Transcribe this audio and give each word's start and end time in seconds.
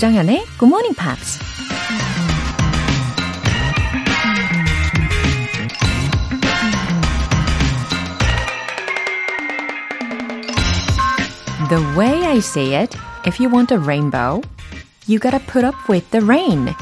조정현의 0.00 0.46
Good 0.58 0.64
Morning 0.64 0.96
Pops. 0.96 1.38
The 11.68 11.84
way 11.98 12.24
I 12.24 12.38
say 12.38 12.80
it, 12.80 12.96
if 13.26 13.38
you 13.38 13.52
want 13.52 13.74
a 13.74 13.78
rainbow, 13.78 14.40
you 15.06 15.18
gotta 15.20 15.38
put 15.38 15.66
up 15.66 15.76
with 15.86 16.08
the 16.12 16.24
rain. 16.24 16.74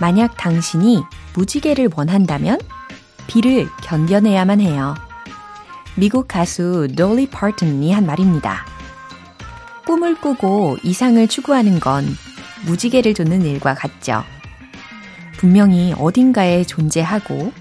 만약 0.00 0.38
당신이 0.38 1.02
무지개를 1.34 1.90
원한다면 1.94 2.58
비를 3.26 3.68
견뎌내야만 3.82 4.62
해요. 4.62 4.94
미국 5.94 6.26
가수 6.28 6.88
돌리 6.96 7.28
파튼이 7.28 7.92
한 7.92 8.06
말입니다. 8.06 8.64
꿈을 9.86 10.14
꾸고 10.14 10.78
이상을 10.82 11.28
추구하는 11.28 11.78
건 11.78 12.06
무지개를 12.66 13.14
쫓는 13.14 13.42
일과 13.42 13.74
같죠. 13.74 14.24
분명히 15.36 15.92
어딘가에 15.98 16.64
존재하고 16.64 17.52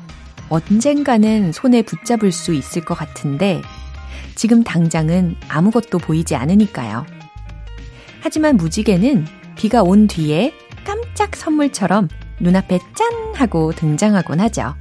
언젠가는 0.50 1.52
손에 1.52 1.82
붙잡을 1.82 2.32
수 2.32 2.54
있을 2.54 2.86
것 2.86 2.96
같은데 2.96 3.62
지금 4.36 4.64
당장은 4.64 5.36
아무것도 5.48 5.98
보이지 6.00 6.36
않으니까요. 6.36 7.06
하지만 8.22 8.58
무지개는 8.58 9.26
비가 9.56 9.84
온 9.84 10.08
뒤에 10.08 10.54
깜짝 10.86 11.36
선물처럼 11.36 12.08
눈앞에 12.40 12.80
짠 12.96 13.34
하고 13.36 13.72
등장하곤 13.74 14.40
하죠. 14.42 14.76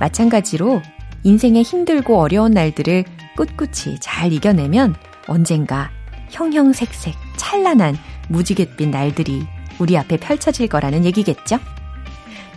마찬가지로 0.00 0.82
인생의 1.24 1.62
힘들고 1.62 2.18
어려운 2.18 2.52
날들을 2.52 3.04
꿋꿋이 3.36 3.98
잘 4.00 4.32
이겨내면 4.32 4.94
언젠가 5.26 5.90
형형색색 6.30 7.14
찬란한 7.36 7.96
무지갯빛 8.28 8.88
날들이 8.88 9.46
우리 9.78 9.96
앞에 9.96 10.16
펼쳐질 10.16 10.68
거라는 10.68 11.04
얘기겠죠? 11.04 11.58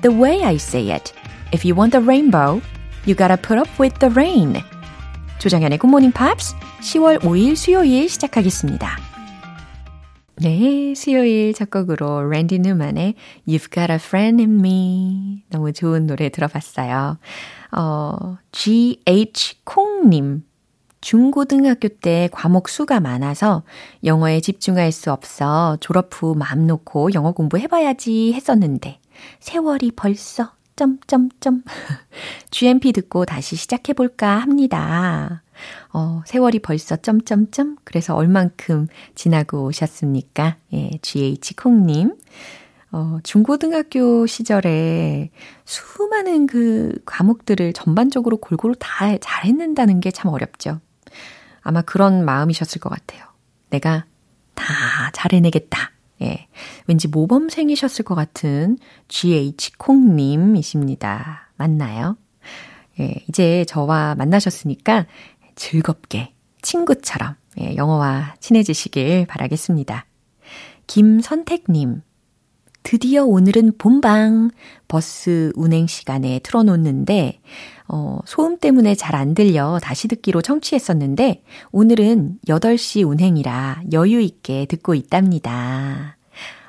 The 0.02 0.18
way 0.18 0.44
I 0.44 0.56
see 0.56 0.92
it. 0.92 1.14
If 1.54 1.68
you 1.68 1.78
want 1.78 1.92
the 1.92 2.04
rainbow, 2.04 2.62
you 3.06 3.16
gotta 3.16 3.38
put 3.38 3.58
up 3.58 3.70
with 3.80 4.00
the 4.00 4.12
rain. 4.14 4.56
조정현의 5.40 5.78
굿모닝 5.80 6.12
팝스 6.12 6.56
10월 6.82 7.20
5일 7.22 7.56
수요일 7.56 8.10
시작하겠습니다. 8.10 8.98
네, 10.38 10.96
수요일 10.96 11.54
첫 11.54 11.70
곡으로 11.70 12.28
랜디 12.28 12.60
뉴만의 12.60 13.14
You've 13.48 13.72
Got 13.72 13.92
a 13.92 13.96
Friend 13.96 14.42
in 14.42 14.60
Me 14.60 15.44
너무 15.50 15.72
좋은 15.72 16.08
노래 16.08 16.30
들어봤어요. 16.30 17.20
어, 17.72 18.38
GH 18.52 19.60
콩님 19.64 20.44
중고등학교 21.02 21.88
때 21.88 22.30
과목 22.32 22.70
수가 22.70 23.00
많아서 23.00 23.64
영어에 24.04 24.40
집중할 24.40 24.92
수 24.92 25.12
없어 25.12 25.78
졸업 25.80 26.10
후 26.12 26.36
마음 26.36 26.68
놓고 26.68 27.14
영어 27.14 27.32
공부해봐야지 27.32 28.34
했었는데 28.34 29.00
세월이 29.40 29.92
벌써 29.96 30.54
점점점 30.76 31.64
GMP 32.52 32.92
듣고 32.94 33.26
다시 33.26 33.56
시작해볼까 33.56 34.38
합니다. 34.38 35.44
어, 35.94 36.22
세월이 36.26 36.60
벌써 36.60 36.96
점점점 36.96 37.78
그래서 37.84 38.16
얼만큼 38.16 38.88
지나고 39.14 39.66
오셨습니까? 39.66 40.58
예, 40.74 40.92
GH 41.02 41.56
콩님. 41.56 42.16
어, 42.94 43.20
중고등학교 43.24 44.26
시절에 44.26 45.30
수많은 45.66 46.48
그 46.48 46.94
과목들을 47.06 47.74
전반적으로 47.74 48.38
골고루 48.38 48.76
다 48.80 49.18
잘했는다는 49.18 50.00
게 50.00 50.12
참 50.12 50.32
어렵죠. 50.32 50.80
아마 51.62 51.82
그런 51.82 52.26
마음이셨을 52.26 52.80
것 52.82 52.90
같아요. 52.90 53.24
내가 53.70 54.06
다 54.56 54.66
잘해내겠다. 55.14 55.92
예. 56.22 56.48
왠지 56.88 57.08
모범생이셨을 57.08 58.06
것 58.06 58.16
같은 58.16 58.78
GH 59.08 59.74
콩님이십니다. 59.78 61.52
맞나요? 61.56 62.18
예. 63.00 63.16
이제 63.28 63.66
저와 63.66 64.16
만나셨으니까 64.16 65.06
즐겁게 65.56 66.34
친구처럼 66.62 67.36
예, 67.60 67.76
영어와 67.76 68.36
친해지시길 68.40 69.26
바라겠습니다. 69.28 70.06
김선택님. 70.88 72.02
드디어 72.84 73.26
오늘은 73.26 73.74
본방 73.78 74.50
버스 74.88 75.52
운행 75.56 75.88
시간에 75.88 76.40
틀어놓는데 76.40 77.40
어, 77.88 78.20
소음 78.26 78.58
때문에 78.58 78.96
잘 78.96 79.16
안 79.16 79.34
들려 79.34 79.80
다시 79.82 80.08
듣기로 80.08 80.42
청취했었는데 80.42 81.44
오늘은 81.72 82.40
8시 82.48 83.08
운행이라 83.08 83.84
여유 83.94 84.20
있게 84.22 84.66
듣고 84.66 84.96
있답니다. 84.96 86.18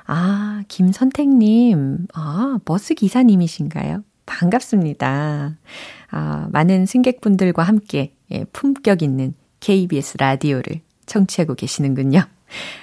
아, 0.05 0.63
김선택님, 0.67 2.07
아, 2.13 2.59
버스 2.65 2.93
기사님이신가요? 2.93 4.03
반갑습니다. 4.25 5.57
아, 6.11 6.47
많은 6.51 6.85
승객분들과 6.85 7.63
함께 7.63 8.13
예, 8.31 8.43
품격 8.51 9.01
있는 9.01 9.33
KBS 9.61 10.17
라디오를 10.19 10.81
청취하고 11.05 11.55
계시는군요. 11.55 12.21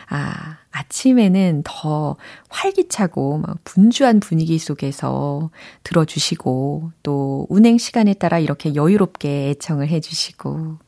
아, 0.08 0.58
아침에는 0.72 1.62
더 1.64 2.16
활기차고 2.48 3.38
막 3.38 3.58
분주한 3.64 4.20
분위기 4.20 4.58
속에서 4.58 5.50
들어주시고 5.84 6.92
또 7.02 7.46
운행 7.48 7.78
시간에 7.78 8.14
따라 8.14 8.38
이렇게 8.38 8.74
여유롭게 8.74 9.50
애청을 9.50 9.88
해주시고 9.88 10.78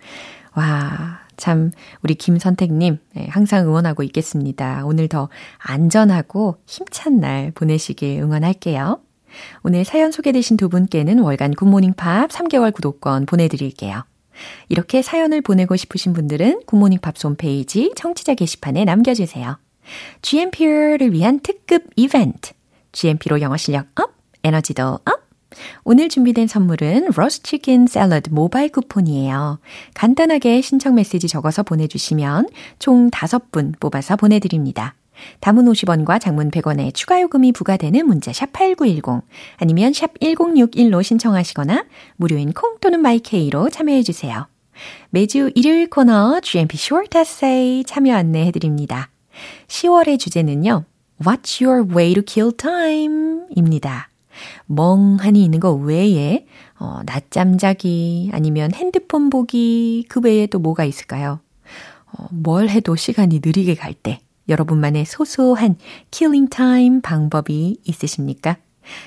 와, 0.55 1.21
참 1.37 1.71
우리 2.03 2.15
김선택님 2.15 2.99
네, 3.15 3.27
항상 3.31 3.67
응원하고 3.67 4.03
있겠습니다. 4.05 4.83
오늘 4.85 5.09
더 5.09 5.29
안전하고 5.59 6.59
힘찬 6.67 7.21
날 7.21 7.51
보내시길 7.53 8.21
응원할게요. 8.23 9.01
오늘 9.63 9.85
사연 9.85 10.13
소개되신 10.13 10.57
두 10.57 10.69
분께는 10.69 11.19
월간 11.19 11.55
굿모닝 11.55 11.95
팝 11.95 12.29
3개월 12.29 12.73
구독권 12.73 13.27
보내드릴게요. 13.27 14.05
이렇게 14.69 15.03
사연을 15.03 15.41
보내고 15.41 15.77
싶으신 15.77 16.13
분들은 16.13 16.63
굿모닝 16.67 17.01
팝스 17.01 17.27
홈페이지 17.27 17.93
청취자 17.97 18.35
게시판에 18.35 18.85
남겨주세요. 18.85 19.59
GMP를 20.23 21.13
위한 21.13 21.41
특급 21.41 21.85
이벤트. 21.97 22.53
GMP로 22.93 23.41
영어 23.41 23.57
실력 23.57 23.89
up, 24.01 24.13
에너지도 24.45 25.01
up. 25.05 25.23
오늘 25.85 26.09
준비된 26.09 26.47
선물은 26.47 27.11
로스트 27.15 27.43
치킨 27.43 27.87
샐러드 27.87 28.31
모바일 28.31 28.71
쿠폰이에요. 28.71 29.59
간단하게 29.95 30.61
신청 30.63 30.95
메시지 30.95 31.29
적어서 31.29 31.63
보내주시면 31.63 32.49
총 32.79 33.11
5분 33.11 33.79
뽑아서 33.79 34.17
보내드립니다. 34.17 34.95
단문 35.41 35.65
50원과 35.67 36.21
장문 36.21 36.51
100원의 36.51 36.95
추가 36.95 37.21
요금이 37.21 37.53
부과되는 37.53 38.07
문자 38.07 38.33
샵 38.33 38.53
8910 38.53 39.23
아니면 39.57 39.93
샵 39.93 40.19
1061로 40.21 41.03
신청하시거나 41.03 41.85
무료인 42.17 42.53
콩 42.53 42.79
또는 42.81 43.01
마이 43.01 43.36
K로 43.36 43.71
참여해 43.71 44.03
주세요. 44.03 44.47
매주 45.11 45.51
일요일 45.55 45.91
코너 45.91 46.41
GMP 46.41 46.77
Short 46.77 47.17
Essay 47.19 47.85
참여 47.85 48.15
안내해 48.15 48.51
드립니다. 48.51 49.11
10월의 49.69 50.19
주제는요. 50.19 50.85
What's 51.21 51.65
your 51.65 51.89
way 51.95 52.15
to 52.15 52.23
kill 52.27 52.53
time? 52.57 53.43
입니다. 53.55 54.09
멍하니 54.67 55.45
있는 55.45 55.61
거 55.61 55.73
외에 55.73 56.47
어, 56.79 57.01
낮잠 57.05 57.59
자기 57.59 58.31
아니면 58.33 58.73
핸드폰 58.75 59.31
보기 59.31 60.07
그 60.09 60.21
외에 60.21 60.47
또 60.47 60.59
뭐가 60.59 60.85
있을까요? 60.85 61.41
어, 62.13 62.27
뭘 62.31 62.69
해도 62.69 62.97
시간이 62.97 63.41
느리게 63.45 63.75
갈 63.75 63.95
때 63.95 64.21
여러분만의 64.49 65.05
소소한 65.05 65.77
killing 66.11 66.49
time 66.49 67.01
방법이 67.01 67.77
있으십니까? 67.85 68.57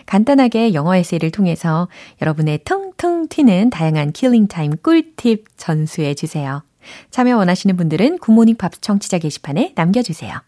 간단하게 0.06 0.74
영어 0.74 0.96
에세이를 0.96 1.32
통해서 1.32 1.88
여러분의 2.22 2.60
통통 2.64 3.28
튀는 3.28 3.70
다양한 3.70 4.12
killing 4.14 4.48
time 4.48 4.78
꿀팁 4.82 5.46
전수해 5.58 6.14
주세요. 6.14 6.64
참여 7.12 7.38
원하시는 7.38 7.76
분들은 7.78 8.20
굿모닝 8.20 8.56
팝스 8.56 8.82
청취자 8.82 9.18
게시판에 9.18 9.74
남겨주세요. 9.76 10.40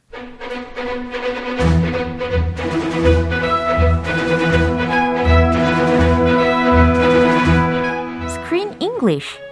Screen 8.30 8.76
English 8.80 9.47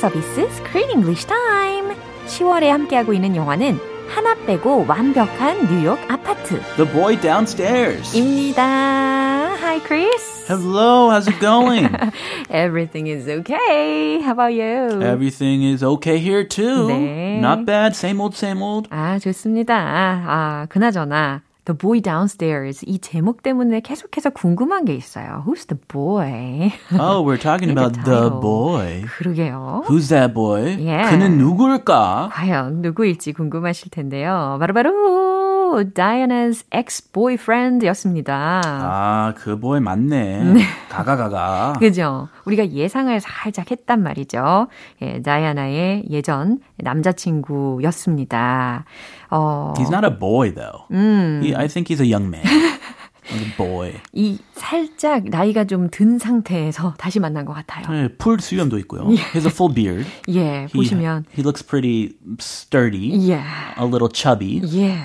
서비스 0.00 0.48
Screen 0.48 0.88
English 0.90 1.26
Time. 1.26 1.94
10월에 2.26 2.68
함께하고 2.68 3.12
있는 3.12 3.36
영화는 3.36 3.78
하나 4.08 4.34
빼고 4.46 4.86
완벽한 4.88 5.68
뉴욕 5.68 5.98
아파트. 6.08 6.58
The 6.76 6.90
boy 6.90 7.20
downstairs. 7.20 8.16
입니다. 8.16 8.62
Hi, 9.60 9.78
Chris. 9.80 10.46
Hello, 10.48 11.10
how's 11.10 11.28
it 11.28 11.38
going? 11.38 11.86
Everything 12.48 13.08
is 13.08 13.28
okay. 13.28 14.20
How 14.22 14.32
about 14.32 14.54
you? 14.54 15.02
Everything 15.02 15.62
is 15.62 15.84
okay 15.84 16.16
here 16.18 16.44
too. 16.48 16.88
네. 16.88 17.38
Not 17.38 17.66
bad. 17.66 17.94
Same 17.94 18.22
old, 18.22 18.34
same 18.34 18.62
old. 18.62 18.88
아, 18.90 19.18
좋습니다. 19.18 19.74
아, 19.76 20.66
그나저나 20.70 21.42
The 21.64 21.76
Boy 21.76 22.00
Downstairs 22.00 22.84
이 22.86 22.98
제목 22.98 23.42
때문에 23.42 23.80
계속해서 23.80 24.30
궁금한 24.30 24.84
게 24.84 24.94
있어요. 24.94 25.44
Who's 25.46 25.66
the 25.68 25.78
boy? 25.88 26.72
Oh, 26.98 27.22
we're 27.22 27.40
talking 27.40 27.70
about 27.70 27.92
the 28.04 28.30
boy. 28.30 29.04
그러게요. 29.18 29.84
Who's 29.86 30.08
that 30.08 30.32
boy? 30.32 30.76
Yeah. 30.80 31.10
그는 31.10 31.38
누굴까? 31.38 32.30
과연 32.32 32.80
누구일지 32.82 33.32
궁금하실 33.32 33.90
텐데요. 33.90 34.56
바로바로 34.58 34.90
Diana's 35.94 36.64
ex-boyfriend였습니다. 36.72 38.60
아, 38.64 39.34
그 39.36 39.58
boy 39.58 39.80
맞네. 39.80 40.54
가가가가. 40.88 41.74
그죠? 41.78 42.28
우리가 42.44 42.68
예상을 42.70 43.18
살짝 43.20 43.70
했단 43.70 44.02
말이죠. 44.02 44.68
예, 45.02 45.22
다이아나의 45.22 46.04
예전 46.10 46.60
남자친구였습니다. 46.78 48.84
어, 49.30 49.74
He's 49.76 49.92
not 49.92 50.04
a 50.04 50.18
boy 50.18 50.52
though. 50.54 50.84
He, 50.90 51.54
I 51.54 51.68
think 51.68 51.88
he's 51.88 52.00
a 52.00 52.06
young 52.06 52.28
man. 52.30 52.42
Boy. 53.56 53.92
이 54.12 54.38
살짝 54.54 55.24
나이가 55.28 55.64
좀 55.64 55.88
든 55.90 56.18
상태에서 56.18 56.94
다시 56.98 57.20
만난 57.20 57.44
것 57.44 57.52
같아요. 57.52 57.86
네, 57.90 58.08
풀 58.16 58.40
수염도 58.40 58.78
있고요. 58.80 59.08
He 59.08 59.16
has 59.18 59.46
a 59.46 59.50
full 59.52 59.74
beard. 59.74 60.06
예, 60.28 60.66
He, 60.66 60.72
보시면. 60.72 61.24
he 61.36 61.42
looks 61.42 61.62
pretty 61.66 62.16
sturdy. 62.40 63.10
예. 63.30 63.34
A 63.78 63.84
little 63.84 64.08
chubby. 64.12 64.60
예. 64.74 64.96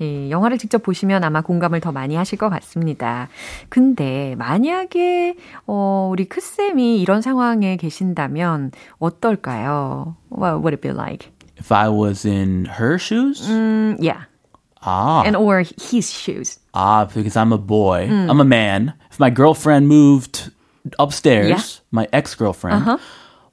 예, 0.00 0.30
영화를 0.30 0.58
직접 0.58 0.82
보시면 0.82 1.22
아마 1.22 1.42
공감을 1.42 1.80
더 1.80 1.92
많이 1.92 2.16
하실 2.16 2.38
것 2.38 2.48
같습니다. 2.48 3.28
근데 3.68 4.34
만약에 4.38 5.36
어, 5.66 6.08
우리 6.10 6.24
크 6.24 6.40
쌤이 6.40 7.00
이런 7.00 7.20
상황에 7.22 7.76
계신다면 7.76 8.72
어떨까요? 8.98 10.16
What 10.30 10.56
would 10.62 10.74
it 10.74 10.80
be 10.80 10.90
like? 10.92 11.30
If 11.58 11.70
I 11.72 11.88
was 11.90 12.26
in 12.26 12.66
her 12.80 12.94
shoes? 12.98 13.46
음, 13.48 13.96
yeah. 14.00 14.26
Ah. 14.81 15.23
And 15.25 15.35
or 15.35 15.63
his 15.63 16.11
shoes. 16.13 16.59
Ah, 16.73 17.05
because 17.05 17.35
I'm 17.35 17.51
a 17.51 17.57
boy. 17.57 18.07
Mm. 18.09 18.29
I'm 18.29 18.39
a 18.39 18.45
man. 18.45 18.93
If 19.11 19.19
my 19.19 19.31
girlfriend 19.31 19.87
moved 19.87 20.51
upstairs, 20.99 21.49
Yeah. 21.49 21.57
Uh-huh. 21.57 21.81
my 21.91 22.07
ex-girlfriend, 22.13 22.85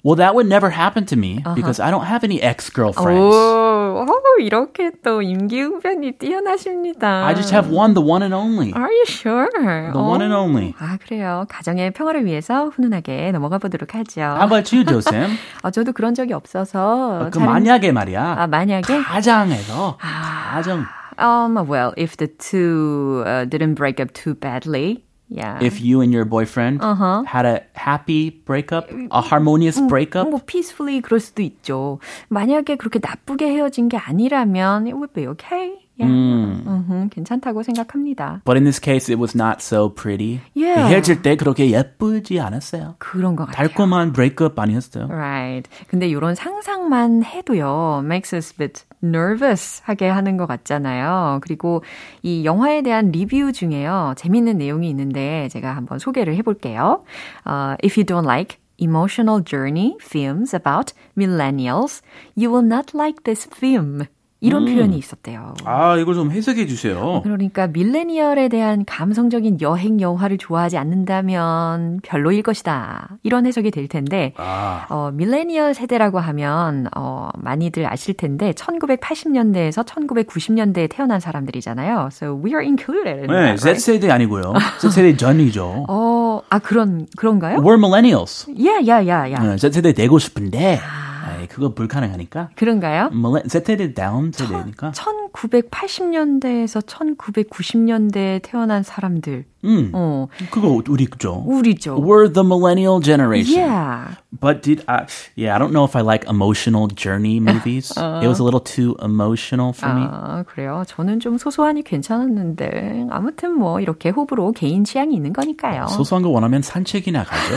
well, 0.05 0.17
that 0.17 0.35
would 0.35 0.47
never 0.47 0.69
happen 0.69 1.07
to 1.07 1.17
me 1.17 1.41
because 1.55 1.81
I 1.81 1.91
don't 1.91 2.05
have 2.05 2.23
any 2.25 2.43
ex-girlfriends. 2.43 3.17
오, 3.17 4.05
오, 4.05 4.41
이렇게 4.41 4.91
또 5.05 5.23
임기응변이 5.23 6.19
뛰어나십니다. 6.19 7.25
I 7.25 7.35
just 7.35 7.55
have 7.55 7.71
one, 7.73 7.95
the 7.95 8.03
one 8.05 8.21
and 8.23 8.35
only. 8.35 8.73
Are 8.75 8.91
you 8.91 9.05
sure? 9.07 9.49
The 9.53 10.03
one 10.03 10.21
and 10.21 10.35
only. 10.35 10.75
아, 10.81 10.99
그래요. 11.01 11.47
가정의 11.49 11.93
평화를 11.93 12.25
위해서 12.27 12.69
훈훈하게 12.75 13.31
넘어가 13.33 13.59
보도록 13.59 13.95
하죠. 13.95 14.21
How 14.21 14.45
about 14.45 14.75
you, 14.75 14.85
Josem? 14.85 15.39
아, 15.63 15.71
저도 15.71 15.93
그런 15.93 16.15
적이 16.15 16.35
없어서. 16.35 17.31
그 17.33 17.39
다른- 17.39 17.47
만약에 17.53 17.93
말이야. 17.93 18.37
아, 18.39 18.47
만약에? 18.47 19.03
가장에서 19.03 19.97
가정. 20.01 20.85
Um, 21.19 21.55
well, 21.69 21.93
if 21.97 22.17
the 22.17 22.27
two 22.27 23.23
uh, 23.27 23.45
didn't 23.45 23.75
break 23.75 24.01
up 24.01 24.13
too 24.15 24.35
badly, 24.35 25.05
yeah. 25.29 25.59
If 25.63 25.81
you 25.81 26.01
and 26.01 26.13
your 26.13 26.25
boyfriend 26.25 26.83
Uh-huh. 26.83 27.23
had 27.25 27.47
a 27.47 27.63
happy 27.75 28.31
breakup, 28.45 28.91
a 29.11 29.21
harmonious 29.21 29.81
breakup, 29.81 30.29
뭐 30.29 30.41
peacefully 30.45 31.01
그럴 31.01 31.21
수도 31.21 31.43
있죠. 31.43 32.01
만약에 32.29 32.77
그렇게 32.77 32.99
나쁘게 33.01 33.47
헤어진 33.49 33.89
게 33.89 33.97
아니라면 33.97 34.87
it 34.87 34.95
would 34.95 35.13
be 35.15 35.27
okay. 35.29 35.73
Yeah. 36.00 36.62
음흠, 36.68 37.10
괜찮다고 37.10 37.64
생각합니다. 37.64 38.42
but 38.46 38.56
in 38.58 38.64
this 38.64 38.80
case, 38.80 39.10
it 39.10 39.20
was 39.20 39.36
not 39.36 39.62
so 39.62 39.90
pretty. 39.90 40.42
Yeah. 40.54 40.90
헤어질 40.94 41.22
때 41.22 41.36
그렇게 41.36 41.72
예쁘지 41.72 42.40
않았어요. 42.40 42.96
그런 43.00 43.36
것 43.36 43.46
같아요. 43.46 43.68
달콤한 43.68 44.14
breakup 44.14 44.60
아니었어요. 44.60 45.08
Right. 45.10 45.70
근데 45.88 46.08
이런 46.08 46.36
상상만 46.36 47.24
해도요, 47.24 48.02
makes 48.04 48.36
us 48.36 48.54
a 48.54 48.58
bit 48.58 48.84
nervous 49.04 49.82
하게 49.86 50.08
하는 50.08 50.38
것 50.38 50.46
같잖아요. 50.46 51.40
그리고 51.42 51.84
이 52.22 52.46
영화에 52.46 52.82
대한 52.82 53.12
리뷰 53.12 53.52
중에요, 53.52 54.14
재밌는 54.18 54.58
내용이 54.58 54.90
있는데 54.90 55.48
제가 55.50 55.76
한번 55.76 56.00
소개를 56.00 56.36
해볼게요. 56.36 57.04
Uh, 57.46 57.76
if 57.84 57.98
you 58.00 58.06
don't 58.06 58.26
like 58.26 58.58
emotional 58.80 59.42
journey 59.44 59.96
films 60.00 60.54
about 60.54 60.94
millennials, 61.18 62.02
you 62.36 62.52
will 62.52 62.66
not 62.66 62.96
like 62.96 63.24
this 63.24 63.48
film. 63.52 64.06
이런 64.40 64.66
표현이 64.66 64.96
있었대요. 64.98 65.56
아, 65.66 65.98
이걸 65.98 66.14
좀 66.14 66.32
해석해 66.32 66.68
주세요. 66.68 67.22
그러니까 67.24 67.66
밀레니얼에 67.68 68.50
대한 68.50 68.86
감성적인 68.86 69.62
여행 69.62 70.00
영화를 70.00 70.38
좋아하지 70.38 70.78
않는다면 70.78 72.02
별로일 72.04 72.44
것이다. 72.44 73.18
이런 73.24 73.48
해석이 73.48 73.72
될 73.72 73.88
텐데 73.88 74.34
아. 74.38 74.86
어, 74.90 75.10
밀레니얼 75.12 75.74
세대라고 75.74 76.20
하면 76.20 76.88
어, 76.96 77.30
많이들 77.36 77.92
아실 77.92 78.14
텐데 78.14 78.52
1980년대에서 78.52 79.84
1990년대에 79.86 80.88
태어난 80.90 81.20
사람들이잖아요. 81.20 82.10
So 82.12 82.40
we 82.44 82.52
are 82.52 82.64
included 82.64 83.08
in 83.10 83.28
네, 83.28 83.56
that, 83.56 83.64
right? 83.64 83.80
Z세대 83.80 84.12
아니고요. 84.12 84.54
Z세대 84.80 85.18
전이죠. 85.18 85.86
어, 85.90 86.42
아 86.50 86.60
그런 86.60 87.08
그런가요? 87.18 87.58
We're 87.58 87.78
millennials. 87.80 88.46
Yeah, 88.50 88.80
yeah, 88.88 89.02
yeah, 89.02 89.26
yeah. 89.34 89.48
네, 89.50 89.58
Z세대 89.58 89.94
되고 89.94 90.20
싶은데 90.20 90.80
아 90.84 91.07
이, 91.44 91.48
그거 91.48 91.74
불가능하니까. 91.74 92.50
그런가요? 92.56 93.10
Z세대 93.48 93.94
다운 93.94 94.32
세대니까. 94.32 94.92
1980년대에서 94.92 96.82
1990년대에 96.86 98.42
태어난 98.42 98.84
사람들. 98.84 99.46
음, 99.66 99.92
어, 99.94 100.28
그거 100.52 100.82
우리죠. 100.88 101.44
우리죠. 101.46 101.96
We're 102.00 102.32
the 102.32 102.46
millennial 102.46 103.02
generation. 103.02 103.60
Yeah. 103.60 104.16
But 104.40 104.62
did 104.62 104.84
I? 104.88 105.08
Yeah, 105.36 105.56
I 105.56 105.60
don't 105.60 105.74
know 105.74 105.84
if 105.84 105.96
I 105.96 106.02
like 106.04 106.26
emotional 106.30 106.88
journey 106.88 107.40
movies. 107.40 107.92
It 107.98 108.28
was 108.28 108.40
a 108.40 108.44
little 108.44 108.62
too 108.62 108.96
emotional 109.04 109.74
for 109.74 109.94
me. 109.94 110.06
아, 110.10 110.44
그래요? 110.48 110.84
저는 110.88 111.20
좀 111.20 111.38
소소하니 111.38 111.84
괜찮았는데. 111.84 113.08
아무튼 113.10 113.58
뭐, 113.58 113.80
이렇게 113.82 114.10
호불호 114.10 114.52
개인 114.54 114.84
취향이 114.84 115.14
있는 115.16 115.34
거니까요. 115.34 115.88
소소한 115.88 116.22
거 116.24 116.30
원하면 116.30 116.62
산책이나 116.62 117.24
가죠. 117.24 117.56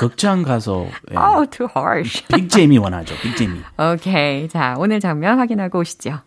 극장 0.00 0.42
가서 0.42 0.86
예. 1.12 1.16
Oh, 1.16 1.46
too 1.50 1.68
harsh. 1.74 2.22
빅 2.28 2.48
재미 2.50 2.78
원하죠. 2.78 3.14
빅 3.22 3.36
재미. 3.36 3.60
오케이. 3.78 4.48
자, 4.48 4.74
오늘 4.78 5.00
장면 5.00 5.38
확인하고 5.38 5.78
오시죠. 5.80 6.20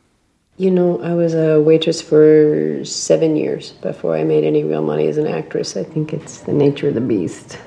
You 0.58 0.72
know, 0.72 1.00
I 1.02 1.14
was 1.16 1.34
a 1.34 1.58
waitress 1.62 2.02
for 2.04 2.84
seven 2.84 3.38
years 3.38 3.72
before 3.82 4.18
I 4.18 4.24
made 4.26 4.44
any 4.44 4.64
real 4.64 4.82
money 4.84 5.08
as 5.08 5.18
an 5.18 5.26
actress. 5.26 5.78
I 5.78 5.84
think 5.86 6.12
it's 6.12 6.42
the 6.44 6.52
nature 6.52 6.90
of 6.90 6.96
the 6.96 7.02
beast. 7.02 7.58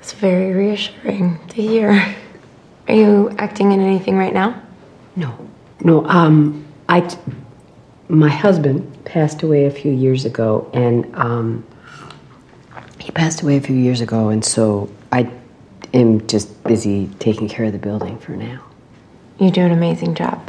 It's 0.00 0.12
very 0.14 0.54
reassuring 0.54 1.38
to 1.48 1.54
hear. 1.60 2.00
Are 2.88 2.94
you 2.94 3.30
acting 3.38 3.72
in 3.72 3.80
anything 3.80 4.16
right 4.16 4.32
now? 4.32 4.54
No, 5.16 5.34
no. 5.84 6.06
Um, 6.06 6.64
I, 6.88 7.00
t- 7.02 7.18
my 8.08 8.30
husband 8.30 8.88
passed 9.04 9.42
away 9.42 9.66
a 9.66 9.70
few 9.70 9.92
years 9.92 10.24
ago, 10.24 10.66
and 10.72 11.04
um, 11.14 11.62
he 12.98 13.10
passed 13.12 13.42
away 13.42 13.58
a 13.58 13.60
few 13.60 13.76
years 13.76 14.00
ago, 14.00 14.30
and 14.30 14.42
so 14.42 14.88
I 14.88 14.93
am 15.95 16.25
just 16.27 16.63
busy 16.63 17.09
taking 17.19 17.47
care 17.47 17.65
of 17.65 17.71
the 17.71 17.79
building 17.79 18.17
for 18.19 18.31
now. 18.35 18.63
You 19.39 19.51
do 19.51 19.61
an 19.61 19.71
amazing 19.71 20.15
job. 20.15 20.39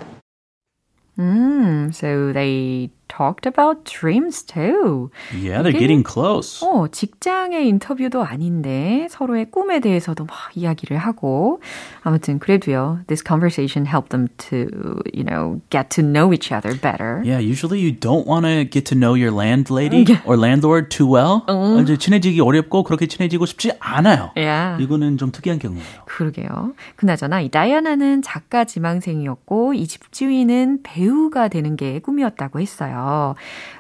음, 1.19 1.93
so 1.95 2.33
they 2.33 2.91
talked 3.17 3.47
about 3.47 3.85
dreams 3.85 4.43
too. 4.43 5.11
Yeah, 5.33 5.63
they're 5.63 5.73
getting 5.73 6.05
close. 6.05 6.61
어, 6.63 6.89
직장의 6.89 7.67
인터뷰도 7.69 8.23
아닌데 8.23 9.07
서로의 9.11 9.51
꿈에 9.51 9.81
대해서도 9.81 10.27
막 10.27 10.37
이야기를 10.55 10.99
하고 10.99 11.61
아무튼 12.03 12.39
그래도요. 12.39 13.01
This 13.07 13.23
conversation 13.27 13.87
helped 13.87 14.11
them 14.11 14.29
to, 14.49 14.69
you 15.15 15.25
know, 15.25 15.61
get 15.71 15.89
to 15.97 16.03
know 16.03 16.33
each 16.33 16.53
other 16.53 16.75
better. 16.79 17.23
Yeah, 17.25 17.39
usually 17.39 17.81
you 17.81 17.93
don't 17.93 18.27
want 18.27 18.45
to 18.47 18.65
get 18.65 18.85
to 18.93 18.95
know 18.95 19.15
your 19.15 19.33
landlady 19.33 20.05
or 20.27 20.37
landlord 20.37 20.91
too 20.91 21.07
well. 21.07 21.43
이제 21.81 21.97
친해지기 21.97 22.41
어렵고 22.41 22.83
그렇게 22.83 23.07
친해지고 23.07 23.47
싶지 23.47 23.73
않아요. 23.81 24.31
Yeah. 24.37 24.83
이거는 24.83 25.17
좀 25.19 25.33
특이한 25.33 25.59
경우예요. 25.59 25.85
그러게요. 26.07 26.75
그나저나 26.97 27.41
이 27.41 27.49
다이아나는 27.49 28.23
작가 28.23 28.65
지망생이었고 28.65 29.75
이 29.75 29.87
집주인은 29.87 30.81
배우가 30.83 31.49
되는 31.49 31.77
게 31.77 32.01
꿈이었다고 32.01 32.61
했어요. 32.61 33.06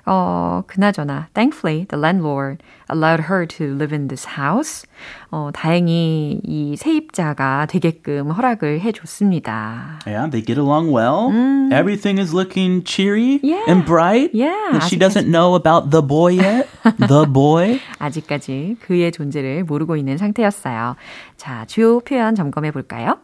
어, 0.06 0.62
그나저나 0.66 1.28
thankfully 1.34 1.86
the 1.88 1.98
landlord 2.00 2.62
allowed 2.90 3.24
her 3.28 3.44
to 3.46 3.74
live 3.74 3.92
in 3.92 4.06
this 4.08 4.26
house. 4.38 4.86
어, 5.30 5.50
다행히 5.52 6.40
이 6.44 6.76
세입자가 6.76 7.66
되게끔 7.66 8.30
허락을 8.30 8.80
해 8.80 8.92
줬습니다. 8.92 9.98
Yeah, 10.06 10.30
they 10.30 10.44
get 10.44 10.58
along 10.60 10.92
well. 10.94 11.30
Everything 11.72 12.20
is 12.20 12.32
looking 12.34 12.84
cheery 12.84 13.40
Yeah. 13.42 13.64
and 13.68 13.84
bright. 13.84 14.30
Yeah, 14.32 14.78
She 14.86 14.96
아직까지- 14.96 15.26
doesn't 15.26 15.28
know 15.28 15.54
about 15.56 15.90
the 15.90 16.02
boy 16.06 16.38
yet. 16.38 16.68
the 17.08 17.26
boy. 17.26 17.80
아직까지 17.98 18.76
그의 18.80 19.10
존재를 19.10 19.64
모르고 19.64 19.96
있는 19.96 20.16
상태였어요. 20.18 20.94
자, 21.36 21.64
주요 21.66 22.00
표현 22.00 22.34
점검해 22.36 22.70
볼까요? 22.70 23.18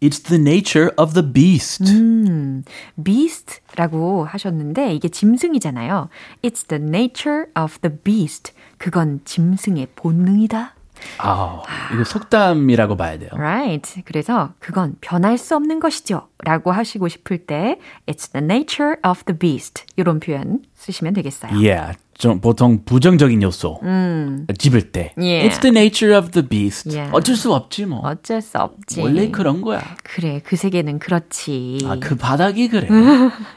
It's 0.00 0.22
the 0.22 0.40
nature 0.40 0.90
of 0.96 1.12
the 1.12 1.32
beast. 1.32 1.84
음, 1.92 2.64
beast라고 3.02 4.24
하셨는데 4.24 4.94
이게 4.94 5.08
짐승이잖아요. 5.08 6.08
It's 6.42 6.66
the 6.66 6.82
nature 6.82 7.46
of 7.58 7.78
the 7.80 7.96
beast. 8.02 8.52
그건 8.78 9.20
짐승의 9.24 9.88
본능이다. 9.96 10.74
아, 11.18 11.62
이거 11.92 12.04
속담이라고 12.04 12.96
봐야 12.96 13.18
돼요. 13.18 13.30
Right. 13.32 14.02
그래서 14.04 14.52
그건 14.58 14.96
변할 15.00 15.38
수 15.38 15.54
없는 15.56 15.80
것이죠. 15.80 16.28
라고 16.44 16.72
하시고 16.72 17.08
싶을 17.08 17.46
때 17.46 17.78
It's 18.06 18.32
the 18.32 18.44
nature 18.44 18.96
of 19.06 19.24
the 19.24 19.38
beast. 19.38 19.84
이런 19.96 20.20
표현 20.20 20.62
쓰시면 20.74 21.14
되겠어요. 21.14 21.52
Yeah. 21.52 21.96
좀 22.20 22.38
보통 22.38 22.84
부정적인 22.84 23.42
요소 23.42 23.80
음. 23.82 24.46
집을 24.58 24.92
때 24.92 25.14
Yeah. 25.16 25.48
It's 25.48 25.60
the 25.62 25.70
nature 25.74 26.14
of 26.14 26.32
the 26.32 26.46
beast. 26.46 26.90
Yeah. 26.94 27.10
어쩔 27.16 27.34
수 27.34 27.52
없지 27.54 27.86
뭐. 27.86 28.00
어쩔 28.00 28.42
수 28.42 28.58
없지. 28.58 29.00
원래 29.00 29.30
그런 29.30 29.62
거야. 29.62 29.80
그래, 30.04 30.42
그 30.44 30.54
세계는 30.54 30.98
그렇지. 30.98 31.78
아, 31.86 31.96
그 31.98 32.16
바닥이 32.16 32.68
그래. 32.68 32.88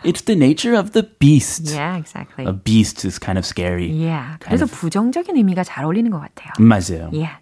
It's 0.06 0.24
the 0.26 0.38
nature 0.38 0.80
of 0.80 0.92
the 0.92 1.06
beast. 1.20 1.76
Yeah, 1.76 1.98
exactly. 2.00 2.48
A 2.48 2.54
beast 2.54 3.06
is 3.06 3.20
kind 3.20 3.38
of 3.38 3.46
scary. 3.46 3.92
Yeah. 3.92 4.38
그래서 4.40 4.66
부정적인 4.66 5.36
의미가 5.36 5.66
잘 5.66 5.84
어울리는 5.84 6.10
것 6.10 6.22
같아요. 6.22 6.54
맞아요. 6.58 7.12
Yeah. 7.12 7.40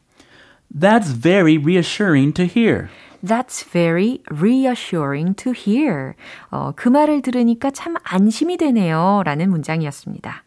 That's 0.74 1.12
very 1.14 1.60
reassuring 1.60 2.34
to 2.34 2.46
hear. 2.46 2.90
That's 3.24 3.62
very 3.62 4.24
reassuring 4.32 5.36
to 5.36 5.54
hear. 5.54 6.16
어, 6.50 6.72
그 6.76 6.90
말을 6.90 7.22
들으니까 7.22 7.70
참 7.70 7.94
안심이 8.04 8.58
되네요. 8.58 9.22
라는 9.24 9.52
문장이었습니다. 9.52 10.44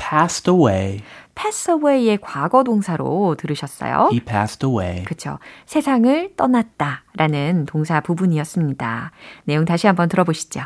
Passed 0.00 0.50
away. 0.50 1.02
pass 1.36 1.70
away의 1.70 2.18
과거 2.20 2.64
동사로 2.64 3.36
들으셨어요? 3.38 4.08
He 4.10 4.20
passed 4.20 4.64
away. 4.66 5.04
그렇죠. 5.04 5.38
세상을 5.66 6.30
떠났다 6.36 7.04
라는 7.14 7.66
동사 7.66 8.00
부분이었습니다. 8.00 9.12
내용 9.44 9.64
다시 9.64 9.86
한번 9.86 10.08
들어보시죠. 10.08 10.62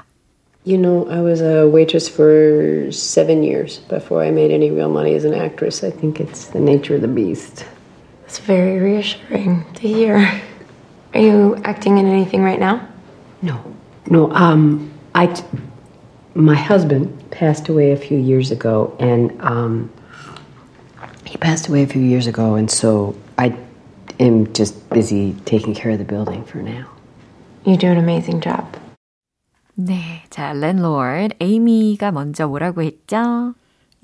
You 0.64 0.78
know, 0.78 1.08
I 1.10 1.22
was 1.22 1.40
a 1.42 1.66
waitress 1.66 2.06
for 2.08 2.90
seven 2.92 3.42
years 3.42 3.80
before 3.88 4.22
I 4.22 4.30
made 4.30 4.52
any 4.52 4.70
real 4.70 4.90
money 4.90 5.14
as 5.14 5.24
an 5.24 5.34
actress. 5.34 5.82
I 5.82 5.90
think 5.90 6.20
it's 6.20 6.52
the 6.52 6.60
nature 6.60 6.94
of 6.94 7.00
the 7.00 7.08
beast. 7.08 7.64
It's 8.26 8.38
very 8.38 8.78
reassuring 8.78 9.64
to 9.74 9.88
hear. 9.88 10.18
Are 11.14 11.20
you 11.20 11.56
acting 11.64 11.98
in 11.98 12.06
anything 12.06 12.44
right 12.44 12.60
now? 12.60 12.86
No, 13.42 13.58
no. 14.08 14.30
Um, 14.32 14.92
I, 15.14 15.34
my 16.34 16.54
husband 16.54 17.30
passed 17.30 17.68
away 17.68 17.92
a 17.92 17.96
few 17.96 18.18
years 18.18 18.50
ago, 18.50 18.94
and 18.98 19.32
um, 19.40 19.90
he 21.24 21.36
passed 21.38 21.68
away 21.68 21.82
a 21.82 21.86
few 21.86 22.02
years 22.02 22.26
ago, 22.26 22.54
and 22.54 22.70
so 22.70 23.14
I 23.38 23.56
am 24.18 24.52
just 24.52 24.88
busy 24.90 25.34
taking 25.44 25.74
care 25.74 25.92
of 25.92 25.98
the 25.98 26.04
building 26.04 26.44
for 26.44 26.58
now. 26.58 26.86
You 27.64 27.76
do 27.76 27.88
an 27.88 27.98
amazing 27.98 28.40
job. 28.40 28.64
네, 29.74 30.22
자, 30.28 30.52
랜로드, 30.52 31.34
에이미가 31.40 32.12
먼저 32.12 32.46
뭐라고 32.46 32.82
했죠? 32.82 33.54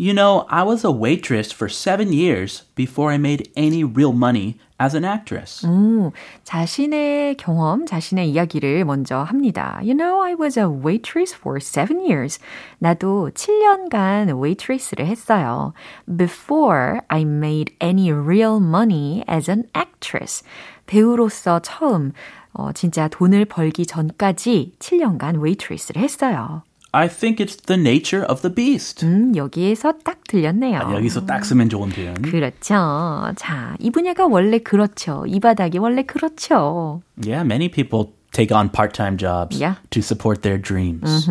You 0.01 0.13
know, 0.13 0.45
I 0.51 0.63
was 0.63 0.85
a 0.85 0.91
waitress 0.91 1.51
for 1.53 1.71
seven 1.71 2.13
years 2.13 2.65
before 2.75 3.11
I 3.11 3.17
made 3.17 3.49
any 3.57 3.83
real 3.83 4.13
money 4.13 4.59
as 4.79 4.95
an 4.95 5.07
actress. 5.07 5.67
오, 5.67 6.13
자신의 6.45 7.37
경험, 7.39 7.87
자신의 7.87 8.29
이야기를 8.31 8.85
먼저 8.85 9.23
합니다. 9.23 9.81
You 9.83 9.95
know, 9.97 10.21
I 10.23 10.35
was 10.35 10.59
a 10.59 10.67
waitress 10.69 11.35
for 11.35 11.59
seven 11.61 12.05
years. 12.05 12.39
나도 12.79 13.31
7년간 13.33 14.39
waitress를 14.39 15.07
했어요. 15.07 15.73
Before 16.07 17.01
I 17.09 17.23
made 17.23 17.73
any 17.81 18.13
real 18.13 18.59
money 18.61 19.25
as 19.31 19.51
an 19.51 19.65
actress. 19.75 20.45
배우로서 20.85 21.61
처음 21.61 22.13
어, 22.53 22.73
진짜 22.73 23.09
돈을 23.09 23.47
벌기 23.47 23.87
전까지 23.87 24.73
7년간 24.79 25.43
waitress를 25.43 26.03
했어요. 26.03 26.63
I 26.93 27.09
think 27.09 27.41
it's 27.41 27.57
the 27.67 27.79
nature 27.79 28.25
of 28.25 28.41
the 28.41 28.55
beast. 28.55 29.05
음, 29.05 29.37
여기에서 29.37 29.93
딱 30.03 30.25
들렸네요. 30.29 30.79
아니, 30.79 30.95
여기서 30.95 31.27
딱 31.27 31.45
쓰면 31.45 31.69
좋은 31.69 31.91
표현. 31.91 32.15
그렇죠. 32.23 33.33
자, 33.37 33.77
이 33.81 33.91
분야가 33.91 34.27
원래 34.27 34.59
그렇죠. 34.59 35.25
이 35.27 35.39
바닥이 35.39 35.77
원래 35.79 36.05
그렇죠. 36.05 37.03
Yeah, 37.23 37.45
many 37.45 37.69
people 37.69 38.15
take 38.33 38.57
on 38.57 38.71
part-time 38.71 39.19
jobs 39.19 39.61
Yeah. 39.61 39.77
to 39.91 40.01
support 40.01 40.41
their 40.41 40.57
dreams. 40.61 41.29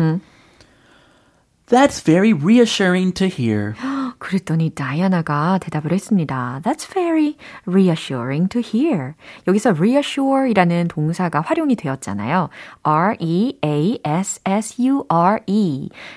That's 1.71 2.03
very 2.03 2.33
reassuring 2.33 3.13
to 3.13 3.27
hear. 3.27 3.75
그랬더니 4.19 4.71
다이아나가 4.71 5.57
대답을 5.59 5.93
했습니다. 5.93 6.59
That's 6.63 6.85
very 6.85 7.37
reassuring 7.65 8.49
to 8.49 8.61
hear. 8.61 9.13
여기서 9.47 9.71
reassure이라는 9.71 10.89
동사가 10.89 11.39
활용이 11.41 11.77
되었잖아요. 11.77 12.49
R-E-A-S-S-U-R-E. 12.83 13.49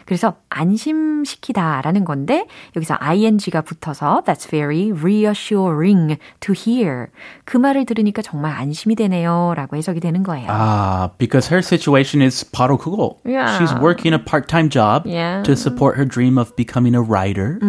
그래서 0.05 0.35
안심시키다라는 0.51 2.05
건데 2.05 2.47
여기서 2.77 2.97
ing가 3.01 3.61
붙어서 3.63 4.25
That's 4.27 4.49
very 4.51 4.91
reassuring 4.93 6.19
to 6.41 6.55
hear. 6.55 7.07
그 7.45 7.57
말을 7.57 7.87
들으니까 7.87 8.23
정말 8.23 8.53
안심이 8.53 8.97
되네요. 8.97 9.55
라고 9.57 9.77
해석이 9.77 10.01
되는 10.01 10.25
거예요. 10.25 10.49
Ah, 10.51 11.11
because 11.19 11.49
her 11.49 11.63
situation 11.63 12.21
is 12.27 12.45
바로 12.51 12.77
그거. 12.77 13.17
Yeah. 13.25 13.57
She's 13.57 13.73
working 13.81 14.13
a 14.13 14.19
part-time 14.23 14.69
job 14.69 15.07
Yeah. 15.07 15.44
to 15.44 15.56
support 15.56 15.98
her 15.98 16.06
dream 16.06 16.38
of 16.38 16.56
becoming 16.56 16.96
a 16.96 17.02
writer. 17.02 17.60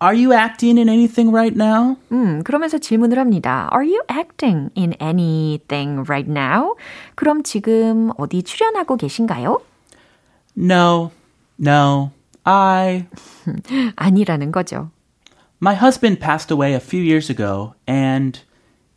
Are 0.00 0.14
you 0.14 0.32
acting 0.32 0.78
in 0.78 0.88
anything 0.88 1.32
right 1.32 1.56
now? 1.56 1.96
음, 2.12 2.44
그러면서 2.44 2.78
질문을 2.78 3.18
합니다. 3.18 3.68
Are 3.72 3.84
you 3.84 4.00
acting 4.08 4.70
in 4.76 4.94
anything 5.00 6.04
right 6.08 6.30
now? 6.30 6.76
그럼 7.16 7.42
지금 7.42 8.12
어디 8.16 8.44
출연하고 8.44 8.96
계신가요? 8.96 9.60
No, 10.56 11.10
no. 11.58 12.12
I. 12.44 13.06
아니라는 13.96 14.52
거죠. 14.52 14.90
My 15.60 15.74
husband 15.74 16.20
passed 16.20 16.52
away 16.52 16.74
a 16.74 16.80
few 16.80 17.02
years 17.02 17.28
ago, 17.28 17.74
and 17.88 18.38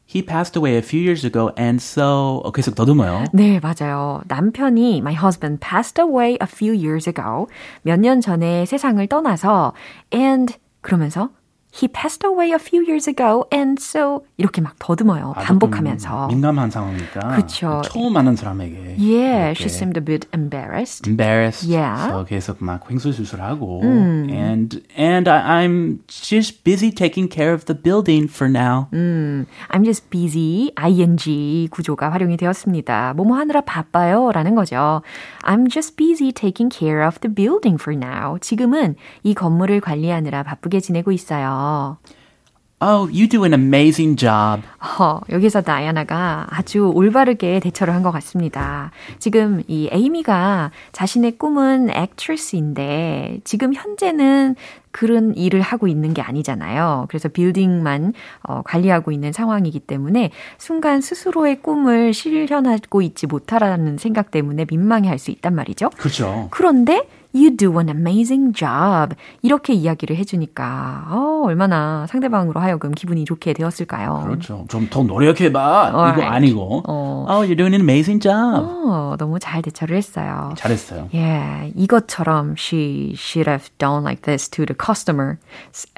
he 0.08 0.22
passed 0.22 0.56
away 0.56 0.76
a 0.76 0.82
few 0.82 1.00
years 1.00 1.24
ago, 1.24 1.50
and 1.58 1.82
so. 1.82 2.40
어, 2.44 2.52
계속 2.52 2.74
더듬어요. 2.76 3.24
네, 3.34 3.60
맞아요. 3.60 4.22
남편이 4.28 4.98
my 4.98 5.12
husband 5.14 5.60
passed 5.60 6.00
away 6.00 6.38
a 6.40 6.46
few 6.46 6.72
years 6.72 7.08
ago. 7.08 7.48
몇 7.82 7.98
년 7.98 8.20
전에 8.20 8.64
세상을 8.66 9.04
떠나서 9.08 9.72
and 10.14 10.54
그러면서 10.80 11.30
he 11.76 11.88
passed 11.88 12.24
away 12.24 12.52
a 12.52 12.58
few 12.58 12.80
years 12.82 13.06
ago 13.06 13.44
and 13.52 13.78
so 13.80 14.24
이렇게 14.38 14.62
막 14.62 14.74
더듬어요. 14.78 15.34
반복하면서. 15.36 16.28
민감한 16.28 16.70
상황이니까. 16.70 17.36
그쵸. 17.36 17.82
처음 17.84 18.16
아는 18.16 18.34
사람에게. 18.36 18.96
Yeah, 18.98 19.52
이렇게 19.52 19.60
she 19.60 19.68
seemed 19.68 19.98
a 19.98 20.04
bit 20.04 20.26
embarrassed. 20.32 21.06
embarrassed. 21.06 21.68
Yeah. 21.68 22.08
So 22.08 22.24
계속 22.24 22.64
막 22.64 22.90
횡설수설하고. 22.90 23.82
And 23.84 24.80
and 24.96 25.28
I, 25.28 25.64
I'm 25.64 26.00
just 26.08 26.64
busy 26.64 26.90
taking 26.90 27.28
care 27.28 27.52
of 27.52 27.66
the 27.66 27.74
building 27.74 28.28
for 28.28 28.48
now. 28.50 28.88
I'm 28.92 29.84
just 29.84 30.08
busy, 30.10 30.72
ing 30.80 31.68
구조가 31.70 32.10
활용이 32.10 32.36
되었습니다. 32.36 33.14
뭐뭐 33.16 33.36
하느라 33.36 33.60
바빠요 33.60 34.32
라는 34.32 34.54
거죠. 34.54 35.02
I'm 35.42 35.68
just 35.70 35.96
busy 35.96 36.32
taking 36.32 36.70
care 36.72 37.06
of 37.06 37.20
the 37.20 37.32
building 37.32 37.80
for 37.80 37.96
now. 37.96 38.38
지금은 38.40 38.96
이 39.22 39.34
건물을 39.34 39.80
관리하느라 39.80 40.42
바쁘게 40.42 40.80
지내고 40.80 41.12
있어요. 41.12 41.65
Oh, 42.78 43.08
you 43.10 43.26
do 43.26 43.42
an 43.44 43.54
amazing 43.54 44.16
job. 44.18 44.62
어, 44.98 45.20
여기서 45.30 45.62
다이아나가 45.62 46.46
아주 46.50 46.92
올바르게 46.94 47.58
대처를 47.60 47.94
한 47.94 48.02
것 48.02 48.10
같습니다. 48.12 48.90
지금 49.18 49.62
이 49.66 49.88
에이미가 49.90 50.72
자신의 50.92 51.38
꿈은 51.38 51.88
액트리스인데 51.88 53.40
지금 53.44 53.72
현재는 53.72 54.56
그런 54.90 55.34
일을 55.34 55.62
하고 55.62 55.88
있는 55.88 56.12
게 56.12 56.20
아니잖아요. 56.20 57.06
그래서 57.08 57.30
빌딩만 57.30 58.12
어, 58.42 58.60
관리하고 58.62 59.10
있는 59.10 59.32
상황이기 59.32 59.80
때문에 59.80 60.30
순간 60.58 61.00
스스로의 61.00 61.62
꿈을 61.62 62.12
실현하고 62.12 63.00
있지 63.00 63.26
못하라는 63.26 63.96
생각 63.96 64.30
때문에 64.30 64.66
민망해 64.68 65.08
할 65.08 65.18
수 65.18 65.30
있단 65.30 65.54
말이죠. 65.54 65.88
그렇죠. 65.96 66.48
그런데 66.50 67.08
You 67.36 67.54
do 67.54 67.78
an 67.78 67.90
amazing 67.90 68.52
job. 68.56 69.14
이렇게 69.42 69.74
이야기를 69.74 70.16
해주니까 70.16 71.08
어, 71.10 71.42
얼마나 71.44 72.06
상대방으로 72.08 72.60
하여금 72.60 72.92
기분이 72.92 73.24
좋게 73.26 73.52
되었을까요? 73.52 74.22
그렇죠. 74.24 74.64
좀 74.68 74.88
더 74.88 75.02
노력해봐. 75.02 75.88
이거 75.90 75.98
Alright. 75.98 76.24
아니고. 76.24 76.82
어. 76.86 77.26
Oh, 77.28 77.42
you're 77.44 77.56
doing 77.56 77.74
an 77.74 77.82
amazing 77.82 78.20
job. 78.22 78.64
어, 78.64 79.16
너무 79.18 79.38
잘 79.38 79.60
대처를 79.62 79.96
했어요. 79.96 80.54
잘했어요. 80.56 81.08
예, 81.14 81.72
이것처럼 81.74 82.54
she 82.56 83.12
should 83.16 83.50
have 83.50 83.68
done 83.78 84.02
like 84.04 84.22
this 84.22 84.48
to 84.48 84.64
the 84.64 84.74
customer 84.74 85.36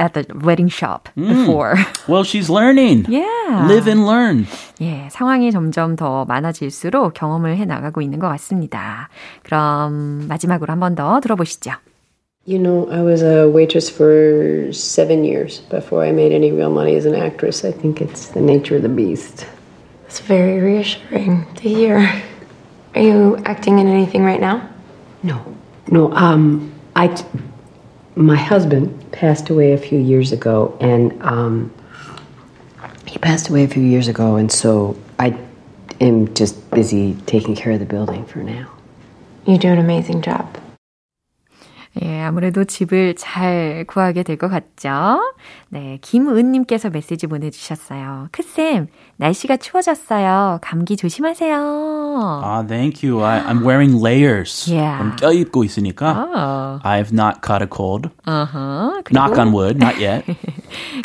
at 0.00 0.14
the 0.14 0.26
wedding 0.42 0.68
shop 0.72 1.08
before. 1.14 1.74
Well, 2.08 2.24
she's 2.24 2.50
learning. 2.50 3.04
Yeah. 3.08 3.68
Live 3.68 3.86
and 3.88 4.04
learn. 4.08 4.46
예, 4.80 5.08
상황이 5.10 5.52
점점 5.52 5.94
더 5.96 6.24
많아질수록 6.24 7.12
경험을 7.14 7.56
해 7.58 7.64
나가고 7.64 8.00
있는 8.00 8.18
것 8.18 8.28
같습니다. 8.28 9.08
그럼 9.42 10.26
마지막으로 10.28 10.72
한 10.72 10.80
번 10.80 10.94
더 10.94 11.20
들어보시죠. 11.27 11.73
You 12.45 12.59
know, 12.59 12.89
I 12.89 13.01
was 13.01 13.23
a 13.23 13.47
waitress 13.47 13.89
for 13.89 14.67
seven 14.73 15.23
years 15.23 15.61
before 15.69 16.03
I 16.03 16.11
made 16.11 16.33
any 16.33 16.51
real 16.51 16.69
money 16.69 16.97
as 16.97 17.05
an 17.05 17.15
actress. 17.15 17.63
I 17.63 17.71
think 17.71 18.01
it's 18.01 18.27
the 18.35 18.41
nature 18.41 18.75
of 18.75 18.81
the 18.81 18.89
beast. 18.89 19.47
It's 20.07 20.19
very 20.19 20.59
reassuring 20.59 21.47
to 21.55 21.69
hear. 21.69 21.99
Are 22.95 23.01
you 23.01 23.37
acting 23.45 23.79
in 23.79 23.87
anything 23.87 24.25
right 24.25 24.41
now? 24.41 24.67
No, 25.23 25.39
no. 25.89 26.11
Um, 26.11 26.73
I, 26.97 27.15
my 28.15 28.35
husband 28.35 28.91
passed 29.13 29.49
away 29.49 29.71
a 29.71 29.77
few 29.77 29.97
years 29.97 30.33
ago, 30.33 30.77
and 30.81 31.15
um, 31.23 31.71
he 33.07 33.17
passed 33.19 33.47
away 33.47 33.63
a 33.63 33.69
few 33.69 33.83
years 33.83 34.09
ago, 34.09 34.35
and 34.35 34.51
so 34.51 34.97
I 35.17 35.39
am 36.01 36.33
just 36.33 36.69
busy 36.71 37.15
taking 37.25 37.55
care 37.55 37.71
of 37.71 37.79
the 37.79 37.85
building 37.85 38.25
for 38.25 38.39
now. 38.39 38.69
You 39.45 39.57
do 39.57 39.69
an 39.69 39.79
amazing 39.79 40.21
job. 40.21 40.56
예, 42.02 42.20
아무래도 42.22 42.64
집을 42.64 43.14
잘 43.16 43.84
구하게 43.88 44.22
될 44.22 44.36
것 44.38 44.48
같죠? 44.48 45.20
네, 45.68 45.98
김은님께서 46.00 46.90
메시지 46.90 47.26
보내주셨어요. 47.26 48.28
크쌤, 48.30 48.86
날씨가 49.16 49.56
추워졌어요. 49.56 50.58
감기 50.62 50.96
조심하세요. 50.96 51.56
Ah, 52.44 52.62
thank 52.66 53.02
you. 53.02 53.22
I, 53.24 53.40
I'm 53.40 53.62
wearing 53.64 54.00
layers. 54.00 54.70
Yeah. 54.72 54.98
좀 54.98 55.16
껴입고 55.16 55.64
있으니까. 55.64 56.28
어, 56.34 56.80
I've 56.84 57.12
not 57.12 57.40
caught 57.44 57.62
a 57.62 57.68
cold. 57.70 58.10
어허. 58.26 59.02
그리고 59.04 59.12
Knock 59.12 59.38
on 59.38 59.52
wood, 59.52 59.76
not 59.82 59.96
yet. 60.02 60.24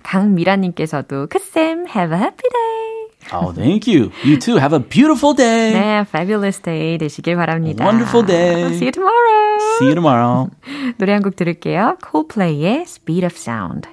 강미라님께서도 0.04 1.28
크쌤, 1.28 1.88
have 1.88 2.14
a 2.14 2.20
happy 2.20 2.50
day. 2.50 2.83
Oh, 3.32 3.52
thank 3.54 3.88
you. 3.88 4.12
You 4.24 4.38
too. 4.38 4.58
Have 4.58 4.74
a 4.76 4.80
beautiful 4.80 5.34
day. 5.36 5.74
네, 5.74 6.02
fabulous 6.08 6.62
day 6.62 6.98
되시길 6.98 7.36
바랍니다. 7.36 7.86
Wonderful 7.86 8.26
day. 8.26 8.74
See 8.76 8.86
you 8.86 8.92
tomorrow. 8.92 9.60
See 9.80 9.86
you 9.88 9.96
tomorrow. 9.96 10.50
노래 10.98 11.14
한 11.14 11.22
곡 11.24 11.36
들을게요. 11.36 11.98
Coldplay의 12.04 12.82
Speed 12.88 13.26
of 13.26 13.36
Sound. 13.38 13.88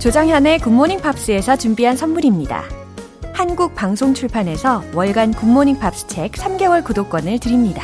조정현의 0.00 0.60
굿모닝 0.60 1.00
팝스에서 1.02 1.56
준비한 1.56 1.96
선물입니다. 1.96 2.64
한국 3.34 3.74
방송 3.74 4.14
출판에서 4.14 4.82
월간 4.94 5.32
굿모닝 5.34 5.78
팝스 5.78 6.06
책 6.06 6.32
3개월 6.32 6.84
구독권을 6.84 7.38
드립니다. 7.38 7.82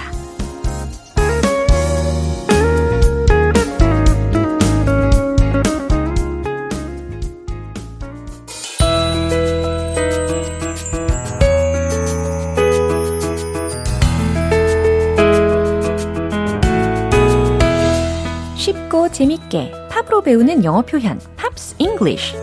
재밌게 19.17 19.73
팝으로 19.89 20.21
배우는 20.21 20.63
영어 20.63 20.83
표현 20.83 21.19
Pops 21.37 21.77
English 21.79 22.35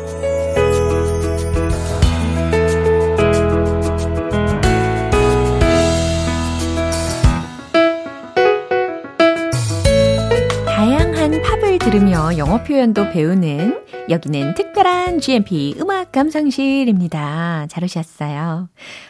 다양한 10.65 11.44
팝을 11.44 11.77
들으며 11.77 12.36
영어 12.39 12.63
표현도 12.63 13.12
배우는 13.12 13.86
여기는 14.10 14.56
특별한 14.56 15.20
GMP 15.20 15.75
음악 15.80 16.12
감상실입니다. 16.12 17.68
잘 17.70 17.84
오셨어요. 17.84 18.68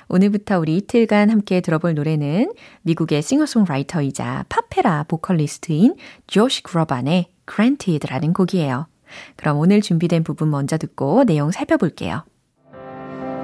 오늘부터 0.09 0.59
우리 0.59 0.75
이틀간 0.75 1.29
함께 1.29 1.61
들어볼 1.61 1.95
노래는 1.95 2.51
미국의 2.81 3.21
싱어송라이터이자 3.21 4.47
팝페라 4.49 5.05
보컬리스트인 5.07 5.95
조시 6.27 6.61
그로반의 6.63 7.32
Granted라는 7.45 8.33
곡이에요. 8.33 8.87
그럼 9.35 9.57
오늘 9.59 9.81
준비된 9.81 10.23
부분 10.23 10.49
먼저 10.49 10.77
듣고 10.77 11.23
내용 11.25 11.51
살펴볼게요. 11.51 12.23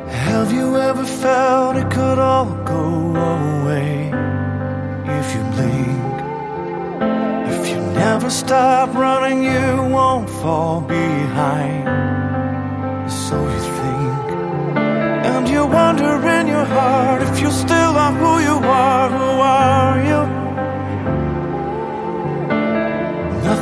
Have 0.09 0.51
you 0.51 0.75
ever 0.75 1.05
felt 1.05 1.77
it 1.77 1.89
could 1.91 2.19
all 2.19 2.45
go 2.65 3.13
away 3.13 4.11
if 5.05 5.35
you 5.35 5.43
blink? 5.53 5.99
If 7.47 7.69
you 7.69 7.77
never 7.93 8.29
stop 8.29 8.95
running, 8.95 9.43
you 9.43 9.93
won't 9.93 10.29
fall 10.41 10.81
behind. 10.81 11.87
So 13.07 13.37
you 13.37 13.59
think. 13.59 14.31
And 15.25 15.47
you 15.47 15.67
wonder 15.67 16.17
in 16.27 16.47
your 16.47 16.65
heart 16.65 17.21
if 17.21 17.39
you 17.39 17.51
still 17.51 17.95
are 17.95 18.11
who 18.13 18.39
you 18.39 18.57
are. 18.57 19.09
Who 19.09 19.41
are 19.41 19.99
you? 20.03 20.38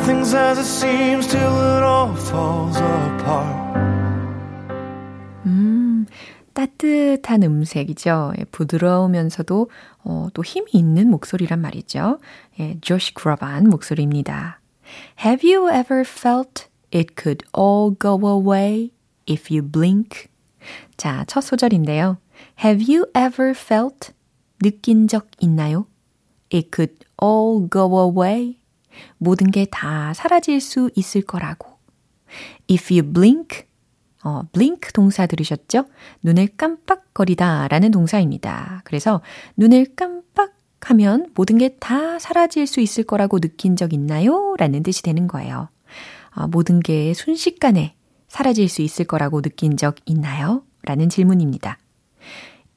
Nothing's 0.07 0.33
as 0.33 0.57
it 0.57 0.63
seems 0.63 1.27
till 1.27 1.41
it 1.41 1.83
all 1.83 2.15
falls 2.15 2.77
apart. 2.77 3.77
음, 5.45 6.05
따뜻한 6.53 7.43
음색이죠. 7.43 8.31
예, 8.39 8.45
부드러우면서도 8.45 9.69
어, 10.05 10.29
또 10.33 10.45
힘이 10.45 10.71
있는 10.71 11.09
목소리란 11.09 11.59
말이죠. 11.59 12.19
예, 12.61 12.77
조시 12.79 13.15
그라반 13.15 13.65
목소리입니다. 13.65 14.61
Have 15.25 15.43
you 15.45 15.69
ever 15.69 16.05
felt 16.07 16.69
it 16.93 17.21
could 17.21 17.43
all 17.53 17.93
go 17.93 18.17
away 18.25 18.91
if 19.29 19.53
you 19.53 19.61
blink? 19.61 20.29
자, 20.95 21.25
첫 21.27 21.41
소절인데요. 21.41 22.15
Have 22.63 22.81
you 22.87 23.07
ever 23.13 23.51
felt 23.51 24.13
느낀 24.63 25.09
적 25.09 25.27
있나요? 25.41 25.85
It 26.49 26.69
could 26.73 26.95
all 27.21 27.67
go 27.69 27.99
away. 27.99 28.56
모든 29.17 29.51
게 29.51 29.65
다 29.69 30.13
사라질 30.13 30.61
수 30.61 30.89
있을 30.95 31.21
거라고. 31.21 31.77
If 32.69 32.93
you 32.93 33.13
blink, 33.13 33.63
어, 34.23 34.43
blink 34.51 34.91
동사 34.93 35.25
들으셨죠? 35.25 35.85
눈을 36.23 36.49
깜빡거리다 36.57 37.67
라는 37.69 37.91
동사입니다. 37.91 38.81
그래서 38.83 39.21
눈을 39.55 39.95
깜빡 39.95 40.53
하면 40.81 41.31
모든 41.35 41.57
게 41.57 41.77
다 41.79 42.19
사라질 42.19 42.67
수 42.67 42.79
있을 42.81 43.03
거라고 43.03 43.39
느낀 43.39 43.75
적 43.75 43.93
있나요? 43.93 44.55
라는 44.57 44.83
뜻이 44.83 45.01
되는 45.03 45.27
거예요. 45.27 45.69
아, 46.31 46.47
모든 46.47 46.79
게 46.79 47.13
순식간에 47.13 47.95
사라질 48.27 48.69
수 48.69 48.81
있을 48.81 49.05
거라고 49.05 49.41
느낀 49.41 49.77
적 49.77 49.95
있나요? 50.05 50.63
라는 50.83 51.09
질문입니다. 51.09 51.77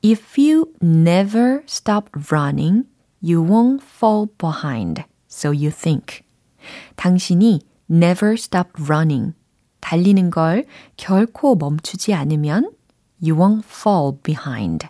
If 0.04 0.40
you 0.40 0.72
never 0.82 1.62
stop 1.68 2.08
running, 2.30 2.84
you 3.22 3.44
won't 3.44 3.82
fall 3.82 4.26
behind. 4.38 5.02
So 5.30 5.52
you 5.52 5.70
think. 5.70 6.22
당신이 6.96 7.60
never 7.90 8.34
stop 8.34 8.70
running. 8.80 9.34
달리는 9.80 10.30
걸 10.30 10.66
결코 10.96 11.54
멈추지 11.54 12.12
않으면 12.14 12.72
you 13.22 13.36
won't 13.36 13.64
fall 13.64 14.18
behind. 14.22 14.86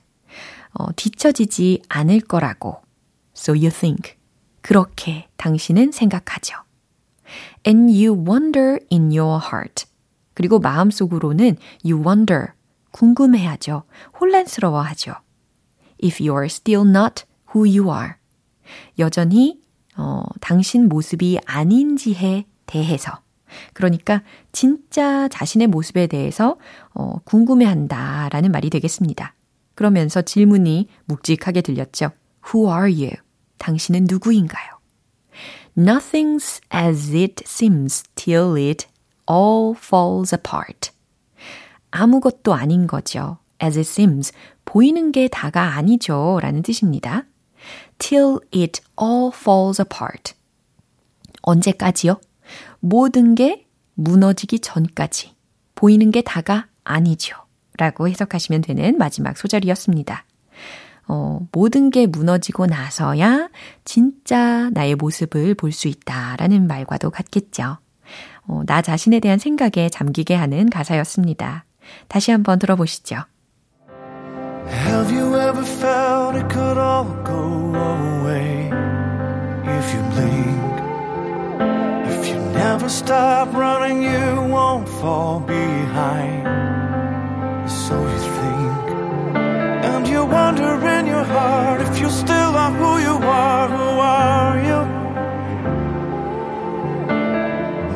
어, 0.72 0.92
뒤처지지 0.96 1.82
않을 1.88 2.20
거라고. 2.20 2.82
So 3.36 3.54
you 3.54 3.70
think. 3.70 4.14
그렇게 4.62 5.28
당신은 5.36 5.92
생각하죠. 5.92 6.56
And 7.66 7.92
you 7.92 8.12
wonder 8.12 8.78
in 8.90 9.10
your 9.16 9.40
heart. 9.40 9.86
그리고 10.34 10.58
마음속으로는 10.58 11.56
you 11.84 12.02
wonder. 12.02 12.52
궁금해하죠. 12.92 13.84
혼란스러워하죠. 14.20 15.14
If 16.02 16.22
you 16.22 16.34
are 16.34 16.46
still 16.46 16.88
not 16.88 17.24
who 17.54 17.64
you 17.64 17.92
are. 17.94 18.14
여전히 18.98 19.60
어, 20.00 20.24
당신 20.40 20.88
모습이 20.88 21.38
아닌지에 21.44 22.46
대해서. 22.64 23.20
그러니까 23.74 24.22
진짜 24.52 25.28
자신의 25.28 25.66
모습에 25.66 26.06
대해서 26.06 26.56
어, 26.94 27.18
궁금해한다 27.24 28.30
라는 28.30 28.50
말이 28.50 28.70
되겠습니다. 28.70 29.34
그러면서 29.74 30.22
질문이 30.22 30.88
묵직하게 31.04 31.60
들렸죠. 31.60 32.10
Who 32.46 32.72
are 32.72 32.92
you? 32.92 33.12
당신은 33.58 34.06
누구인가요? 34.08 34.78
Nothing's 35.76 36.60
as 36.74 37.14
it 37.14 37.42
seems 37.46 38.04
till 38.14 38.56
it 38.56 38.86
all 39.30 39.74
falls 39.76 40.34
apart. 40.34 40.90
아무것도 41.90 42.54
아닌 42.54 42.86
거죠. 42.86 43.38
As 43.62 43.78
it 43.78 43.88
seems. 43.88 44.32
보이는 44.64 45.12
게 45.12 45.28
다가 45.28 45.74
아니죠. 45.76 46.38
라는 46.40 46.62
뜻입니다. 46.62 47.24
Till 48.00 48.38
it 48.52 48.80
all 49.00 49.30
falls 49.32 49.80
apart. 49.80 50.34
언제까지요? 51.42 52.20
모든 52.80 53.34
게 53.34 53.66
무너지기 53.94 54.58
전까지. 54.60 55.34
보이는 55.74 56.10
게 56.10 56.22
다가 56.22 56.66
아니죠. 56.82 57.36
라고 57.76 58.08
해석하시면 58.08 58.62
되는 58.62 58.98
마지막 58.98 59.36
소절이었습니다. 59.38 60.24
어, 61.08 61.40
모든 61.52 61.90
게 61.90 62.06
무너지고 62.06 62.66
나서야 62.66 63.48
진짜 63.84 64.70
나의 64.70 64.94
모습을 64.94 65.54
볼 65.54 65.72
수 65.72 65.88
있다라는 65.88 66.66
말과도 66.66 67.10
같겠죠. 67.10 67.78
어, 68.46 68.62
나 68.66 68.82
자신에 68.82 69.20
대한 69.20 69.38
생각에 69.38 69.88
잠기게 69.90 70.34
하는 70.34 70.70
가사였습니다. 70.70 71.64
다시 72.08 72.30
한번 72.30 72.58
들어보시죠. 72.58 73.16
Have 74.70 75.10
you 75.10 75.36
ever 75.36 75.64
felt 75.64 76.36
it 76.36 76.48
could 76.48 76.78
all 76.78 77.04
go 77.24 77.74
away 77.74 78.70
if 79.76 79.94
you 79.94 80.00
blink? 80.14 80.74
If 82.12 82.28
you 82.28 82.36
never 82.52 82.88
stop 82.88 83.52
running, 83.52 84.02
you 84.02 84.52
won't 84.54 84.88
fall 84.88 85.40
behind. 85.40 86.46
So 87.68 87.94
you 88.12 88.18
think, 88.38 88.90
and 89.90 90.06
you 90.06 90.24
wonder 90.24 90.86
in 90.88 91.06
your 91.06 91.24
heart 91.24 91.80
if 91.80 91.98
you 92.00 92.08
still 92.08 92.54
are 92.62 92.72
who 92.72 92.98
you 93.08 93.16
are. 93.26 93.68
Who 93.68 93.90
are 94.18 94.56
you? 94.68 94.80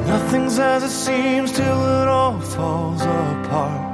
Nothing's 0.08 0.58
as 0.58 0.82
it 0.82 0.90
seems 0.90 1.52
till 1.52 2.02
it 2.02 2.08
all 2.08 2.40
falls 2.40 3.02
apart. 3.02 3.93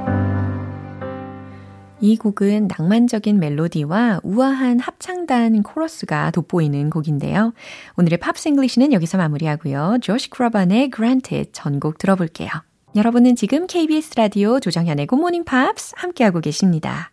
이 2.01 2.17
곡은 2.17 2.67
낭만적인 2.67 3.39
멜로디와 3.39 4.21
우아한 4.23 4.79
합창단 4.79 5.61
코러스가 5.61 6.31
돋보이는 6.31 6.89
곡인데요. 6.89 7.53
오늘의 7.95 8.17
Pops 8.17 8.47
English는 8.49 8.91
여기서 8.91 9.19
마무리하고요. 9.19 9.99
조시 10.01 10.31
그로반의 10.31 10.89
Granted 10.93 11.51
전곡 11.53 11.99
들어볼게요. 11.99 12.49
여러분은 12.95 13.35
지금 13.35 13.67
KBS 13.67 14.15
라디오 14.17 14.59
조정현의 14.59 15.05
굿모닝 15.07 15.45
팝스 15.45 15.93
함께하고 15.95 16.41
계십니다. 16.41 17.11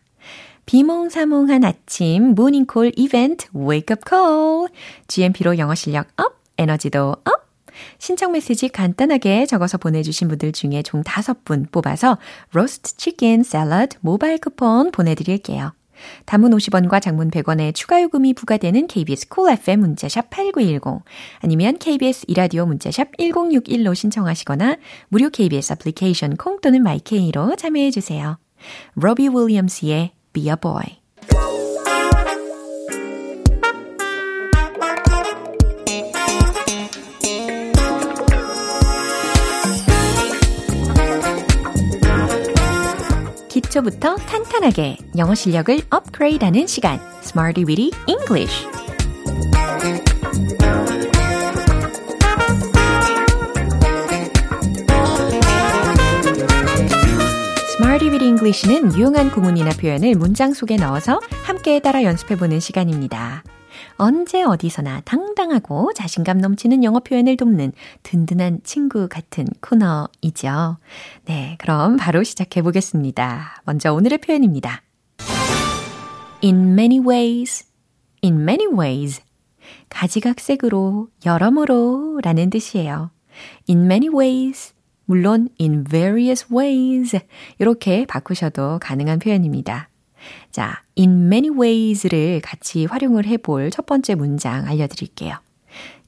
비몽사몽한 0.66 1.64
아침 1.64 2.34
모닝콜 2.34 2.92
이벤트 2.96 3.48
Up 3.54 3.94
Call 4.08 4.68
GMP로 5.06 5.58
영어 5.58 5.74
실력 5.74 6.08
up, 6.16 6.40
에너지도 6.56 7.16
up 7.24 7.47
신청 7.98 8.32
메시지 8.32 8.68
간단하게 8.68 9.46
적어서 9.46 9.78
보내주신 9.78 10.28
분들 10.28 10.52
중에 10.52 10.82
총 10.82 11.02
5분 11.02 11.70
뽑아서 11.70 12.18
로스트 12.52 12.96
치킨 12.96 13.42
샐러드 13.42 13.98
모바일 14.00 14.38
쿠폰 14.38 14.90
보내드릴게요. 14.90 15.72
단문 16.26 16.52
50원과 16.52 17.02
장문 17.02 17.30
100원의 17.30 17.74
추가 17.74 18.02
요금이 18.02 18.34
부과되는 18.34 18.86
KBS 18.86 19.28
Cool 19.28 19.58
FM 19.58 19.80
문자샵 19.80 20.30
8910 20.30 21.02
아니면 21.40 21.78
KBS 21.78 22.24
2라디오 22.28 22.66
문자샵 22.66 23.16
1061로 23.18 23.94
신청하시거나 23.94 24.76
무료 25.08 25.30
KBS 25.30 25.72
애플리케이션 25.72 26.36
콩 26.36 26.60
또는 26.60 26.82
마이 26.82 27.19
K로 27.19 27.56
참여해 27.56 27.90
주세요. 27.90 28.38
로비 28.94 29.28
윌리엄스의 29.28 30.12
Be 30.32 30.48
a 30.48 30.56
Boy 30.60 30.98
기초부터 43.68 44.16
탄탄하게 44.16 44.96
영어 45.18 45.34
실력을 45.34 45.78
업그레이드하는 45.90 46.66
시간 46.66 46.98
Smarty 47.22 47.64
Weedy 47.66 47.90
English 48.06 48.66
Weedy 58.08 58.26
English는 58.26 58.96
유용한 58.96 59.30
구문이나 59.30 59.70
표현을 59.70 60.14
문장 60.14 60.54
속에 60.54 60.76
넣어서 60.76 61.20
함께 61.44 61.80
따라 61.80 62.02
연습해보는 62.02 62.60
시간입니다. 62.60 63.42
언제 63.98 64.44
어디서나 64.44 65.00
당당하고 65.00 65.92
자신감 65.92 66.38
넘치는 66.38 66.84
영어 66.84 67.00
표현을 67.00 67.36
돕는 67.36 67.72
든든한 68.04 68.60
친구 68.62 69.08
같은 69.08 69.46
코너이죠. 69.60 70.76
네, 71.26 71.56
그럼 71.58 71.96
바로 71.96 72.22
시작해 72.22 72.62
보겠습니다. 72.62 73.62
먼저 73.64 73.92
오늘의 73.92 74.18
표현입니다. 74.18 74.82
In 76.42 76.72
many 76.74 77.00
ways, 77.00 77.66
in 78.22 78.40
many 78.42 78.72
ways. 78.72 79.20
가지각색으로, 79.88 81.08
여러모로 81.26 82.20
라는 82.22 82.50
뜻이에요. 82.50 83.10
In 83.68 83.84
many 83.84 84.08
ways. 84.08 84.74
물론 85.06 85.48
in 85.60 85.84
various 85.84 86.46
ways. 86.52 87.18
이렇게 87.58 88.06
바꾸셔도 88.06 88.78
가능한 88.80 89.18
표현입니다. 89.18 89.87
자, 90.50 90.82
in 90.96 91.26
many 91.26 91.50
ways를 91.50 92.40
같이 92.42 92.86
활용을 92.86 93.26
해볼 93.26 93.70
첫 93.70 93.86
번째 93.86 94.14
문장 94.14 94.66
알려드릴게요. 94.66 95.36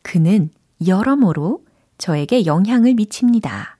그는 0.02 0.50
여러모로 0.86 1.64
저에게 1.98 2.46
영향을 2.46 2.94
미칩니다. 2.94 3.78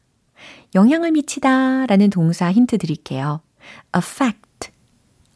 영향을 0.75 1.13
미치다 1.13 1.87
라는 1.87 2.11
동사 2.11 2.53
힌트 2.53 2.79
드릴게요. 2.79 3.41
affect, 3.97 4.71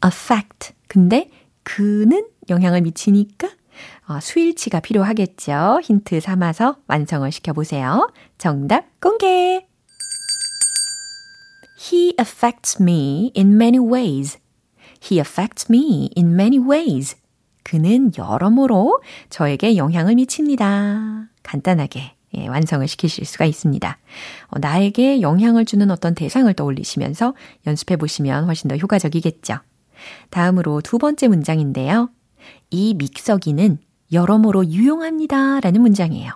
affect. 0.03 0.73
근데 0.87 1.29
그는 1.63 2.27
영향을 2.49 2.81
미치니까 2.81 3.49
어, 4.07 4.19
수일치가 4.21 4.79
필요하겠죠. 4.79 5.81
힌트 5.83 6.19
삼아서 6.21 6.77
완성을 6.87 7.29
시켜보세요. 7.31 8.11
정답 8.37 8.85
공개! 9.01 9.65
He 11.77 12.15
affects 12.19 12.81
me 12.81 13.31
in 13.35 13.55
many 13.55 13.79
ways. 13.79 14.37
He 15.05 15.19
affects 15.19 15.71
me 15.71 16.09
in 16.17 16.33
many 16.33 16.59
ways. 16.59 17.15
그는 17.63 18.11
여러모로 18.17 19.01
저에게 19.29 19.75
영향을 19.77 20.15
미칩니다. 20.15 21.27
간단하게 21.43 22.15
예, 22.37 22.47
완성을 22.47 22.85
시키실 22.87 23.25
수가 23.25 23.45
있습니다. 23.45 23.97
어, 24.47 24.59
나에게 24.59 25.21
영향을 25.21 25.65
주는 25.65 25.89
어떤 25.89 26.15
대상을 26.15 26.51
떠올리시면서 26.53 27.33
연습해 27.65 27.97
보시면 27.97 28.45
훨씬 28.45 28.67
더 28.67 28.75
효과적이겠죠. 28.75 29.55
다음으로 30.29 30.81
두 30.81 30.97
번째 30.97 31.27
문장인데요. 31.27 32.09
이 32.69 32.93
믹서기는 32.95 33.77
여러모로 34.11 34.67
유용합니다. 34.67 35.61
라는 35.61 35.81
문장이에요. 35.81 36.31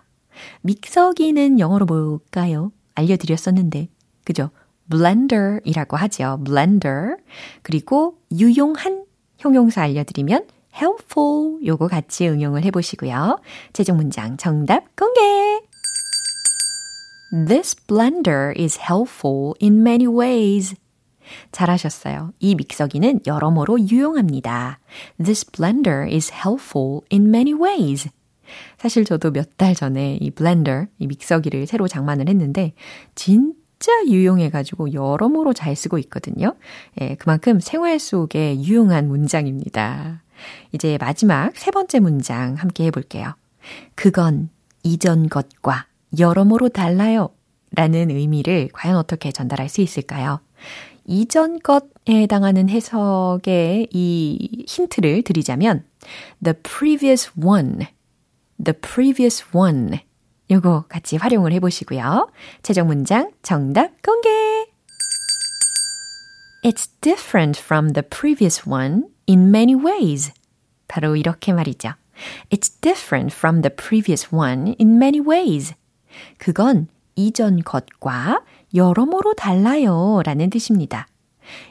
믹서기는 0.62 1.60
영어로 1.60 1.86
뭘까요? 1.86 2.71
알려드렸었는데. 2.95 3.89
그죠? 4.23 4.51
Blender이라고 4.89 5.97
하죠. 5.97 6.39
blender. 6.43 7.15
그리고 7.62 8.17
유용한 8.32 9.06
형용사 9.38 9.84
알려드리면 9.84 10.47
helpful 10.75 11.65
요거 11.65 11.88
같이 11.88 12.28
응용을 12.28 12.63
해보시고요. 12.65 13.39
최종 13.73 13.97
문장 13.97 14.38
정답 14.38 14.95
공개! 14.95 15.19
This 17.32 17.75
blender 17.88 18.54
is 18.60 18.80
helpful 18.80 19.54
in 19.62 19.82
many 19.82 20.08
ways. 20.08 20.75
잘하셨어요. 21.52 22.34
이 22.39 22.56
믹서기는 22.56 23.21
여러모로 23.28 23.80
유용합니다. 23.88 24.80
This 25.23 25.45
blender 25.45 26.12
is 26.12 26.32
helpful 26.34 27.02
in 27.12 27.28
many 27.28 27.54
ways. 27.54 28.10
사실 28.80 29.06
저도 29.06 29.30
몇 29.30 29.58
달 29.58 29.75
전에 29.75 30.17
이 30.19 30.32
블렌더, 30.32 30.88
이 30.97 31.06
믹서기를 31.06 31.67
새로 31.67 31.88
장만을 31.88 32.30
했는데 32.30 32.73
진 33.13 33.54
진짜 33.80 34.06
유용해가지고 34.08 34.94
여러모로 34.94 35.54
잘 35.54 35.76
쓰고 35.76 35.98
있거든요. 36.00 36.56
예, 37.00 37.15
그만큼 37.15 37.62
생활 37.62 37.98
속에 37.98 38.60
유용한 38.62 39.08
문장입니다. 39.08 40.22
이제 40.74 40.98
마지막 41.00 41.56
세 41.56 41.72
번째 41.72 42.00
문장 42.02 42.56
함께 42.56 42.86
해볼게요. 42.86 43.34
그건 43.96 44.50
이전 44.84 45.30
것과 45.30 45.88
여러모로 46.18 46.70
달라요. 46.70 47.30
라는 47.72 48.10
의미를 48.10 48.70
과연 48.74 48.98
어떻게 48.98 49.32
전달할 49.32 49.70
수 49.70 49.82
있을까요? 49.82 50.42
이전 51.06 51.60
것에 51.60 51.86
해당하는 52.10 52.68
해석의 52.70 53.88
이 53.92 54.65
힌트를 54.68 55.22
드리자면, 55.22 55.86
the 56.44 56.56
previous 56.62 57.32
one, 57.39 57.88
the 58.63 58.78
previous 58.80 59.46
one 59.56 60.00
요거 60.51 60.85
같이 60.89 61.17
활용을 61.17 61.53
해보시고요. 61.53 62.29
최종 62.63 62.88
문장 62.88 63.31
정답 63.43 64.01
공개! 64.01 64.29
It's 66.63 66.89
different 67.01 67.62
from 67.62 67.93
the 67.93 68.01
previous 68.07 68.67
one 68.67 69.03
in 69.29 69.49
many 69.49 69.75
ways. 69.75 70.31
바로 70.88 71.15
이렇게 71.15 71.53
말이죠. 71.53 71.93
It's 72.49 72.81
different 72.81 73.33
from 73.33 73.62
the 73.62 73.73
previous 73.73 74.27
one 74.33 74.75
in 74.79 74.95
many 74.95 75.19
ways. 75.25 75.75
그건 76.38 76.88
이전 77.15 77.62
것과 77.63 78.43
여러모로 78.73 79.35
달라요 79.35 80.21
라는 80.25 80.49
뜻입니다. 80.49 81.07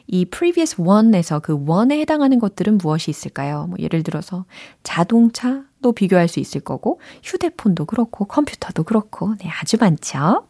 이 0.07 0.25
previous 0.25 0.79
one에서 0.79 1.39
그 1.39 1.53
one에 1.53 1.99
해당하는 1.99 2.39
것들은 2.39 2.77
무엇이 2.77 3.11
있을까요? 3.11 3.67
뭐 3.67 3.77
예를 3.79 4.03
들어서 4.03 4.45
자동차 4.83 5.63
도 5.81 5.93
비교할 5.93 6.27
수 6.27 6.39
있을 6.39 6.61
거고 6.61 6.99
휴대폰도 7.23 7.85
그렇고 7.85 8.25
컴퓨터도 8.25 8.83
그렇고 8.83 9.35
네, 9.39 9.49
아주 9.49 9.77
많죠. 9.79 10.45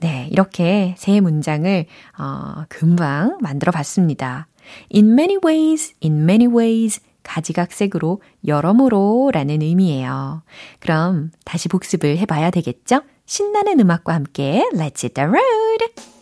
네, 0.00 0.28
이렇게 0.30 0.94
세 0.98 1.20
문장을 1.20 1.86
어, 2.18 2.64
금방 2.68 3.38
만들어 3.40 3.70
봤습니다. 3.70 4.48
In 4.94 5.12
many 5.12 5.38
ways, 5.44 5.94
in 6.02 6.22
many 6.22 6.46
ways 6.46 7.00
가지각색으로 7.22 8.22
여러모로 8.46 9.30
라는 9.32 9.62
의미예요. 9.62 10.42
그럼 10.80 11.30
다시 11.44 11.68
복습을 11.68 12.18
해봐야 12.18 12.50
되겠죠? 12.50 13.02
신나는 13.26 13.78
음악과 13.78 14.14
함께 14.14 14.68
Let's 14.72 15.04
hit 15.04 15.14
the 15.14 15.28
road! 15.28 16.12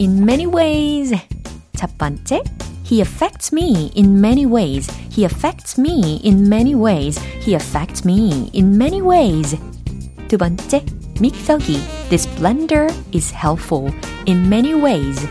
in 0.00 0.22
many 0.22 0.46
ways. 0.46 1.14
첫 1.76 1.96
번째, 1.98 2.42
He 2.89 3.01
affects 3.01 3.51
me 3.51 3.91
in 3.95 4.21
many 4.21 4.45
ways. 4.45 4.89
He 5.09 5.25
affects 5.25 5.77
me 5.77 6.21
in 6.23 6.47
many 6.47 6.75
ways. 6.75 7.17
He 7.41 7.55
affects 7.55 8.05
me 8.05 8.49
in 8.53 8.77
many 8.77 9.01
ways. 9.01 9.57
두 10.27 10.37
번째, 10.37 10.85
믹서기. 11.19 11.79
This 12.09 12.27
blender 12.37 12.93
is 13.11 13.31
helpful 13.31 13.91
in 14.25 14.49
many 14.49 14.75
ways. 14.75 15.25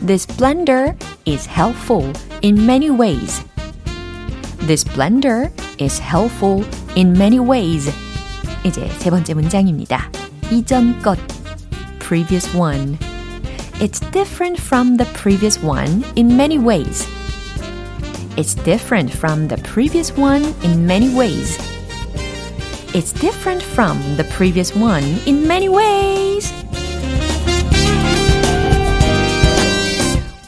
This 0.00 0.26
blender 0.26 0.96
is 1.26 1.46
helpful 1.46 2.12
in 2.42 2.64
many 2.64 2.90
ways. 2.90 3.44
This 4.66 4.84
blender 4.84 5.50
is 5.78 5.98
helpful 5.98 6.64
in 6.96 7.12
many 7.12 7.38
ways. 7.38 7.92
이제 8.64 8.88
세 8.98 9.10
번째 9.10 9.34
문장입니다. 9.34 10.10
이전 10.50 11.00
것 11.02 11.18
previous 11.98 12.48
one. 12.56 13.03
it's 13.81 13.99
different 13.99 14.57
from 14.57 14.95
the 14.95 15.03
previous 15.13 15.61
one 15.61 16.05
in 16.15 16.37
many 16.37 16.57
ways. 16.57 17.05
It's 18.37 18.55
different 18.55 19.11
from 19.11 19.49
the 19.49 19.57
previous 19.57 20.15
one 20.15 20.43
in 20.63 20.87
many 20.87 21.13
ways. 21.13 21.57
It's 22.95 23.11
different 23.11 23.61
from 23.61 23.99
the 24.15 24.23
previous 24.31 24.73
one 24.73 25.03
in 25.25 25.45
many 25.45 25.67
ways. 25.67 26.64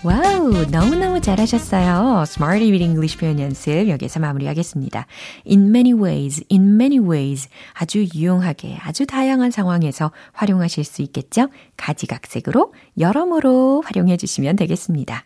와우, 0.07 0.63
너무너무 0.71 1.19
잘하셨어요. 1.19 2.23
Smarty 2.27 2.71
with 2.71 2.81
English 2.81 3.17
표현 3.17 3.41
연습 3.41 3.89
여기서 3.89 4.21
마무리하겠습니다. 4.21 5.05
In 5.45 5.67
many 5.67 5.91
ways, 5.91 6.45
in 6.49 6.75
many 6.75 6.97
ways 6.97 7.49
아주 7.73 8.07
유용하게 8.15 8.77
아주 8.79 9.05
다양한 9.05 9.51
상황에서 9.51 10.13
활용하실 10.31 10.85
수 10.85 11.01
있겠죠? 11.01 11.49
가지각색으로 11.75 12.73
여러모로 12.97 13.83
활용해 13.85 14.15
주시면 14.15 14.55
되겠습니다. 14.55 15.25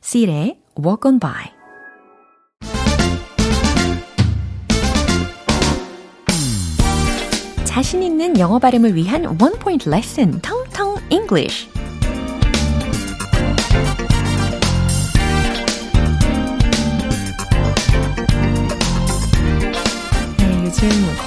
C의 0.00 0.58
Walk 0.76 1.08
on 1.08 1.20
By 1.20 1.44
자신 7.62 8.02
있는 8.02 8.40
영어 8.40 8.58
발음을 8.58 8.96
위한 8.96 9.24
원 9.24 9.52
포인트 9.60 9.88
레슨 9.88 10.40
텅텅 10.40 10.96
English 11.10 11.68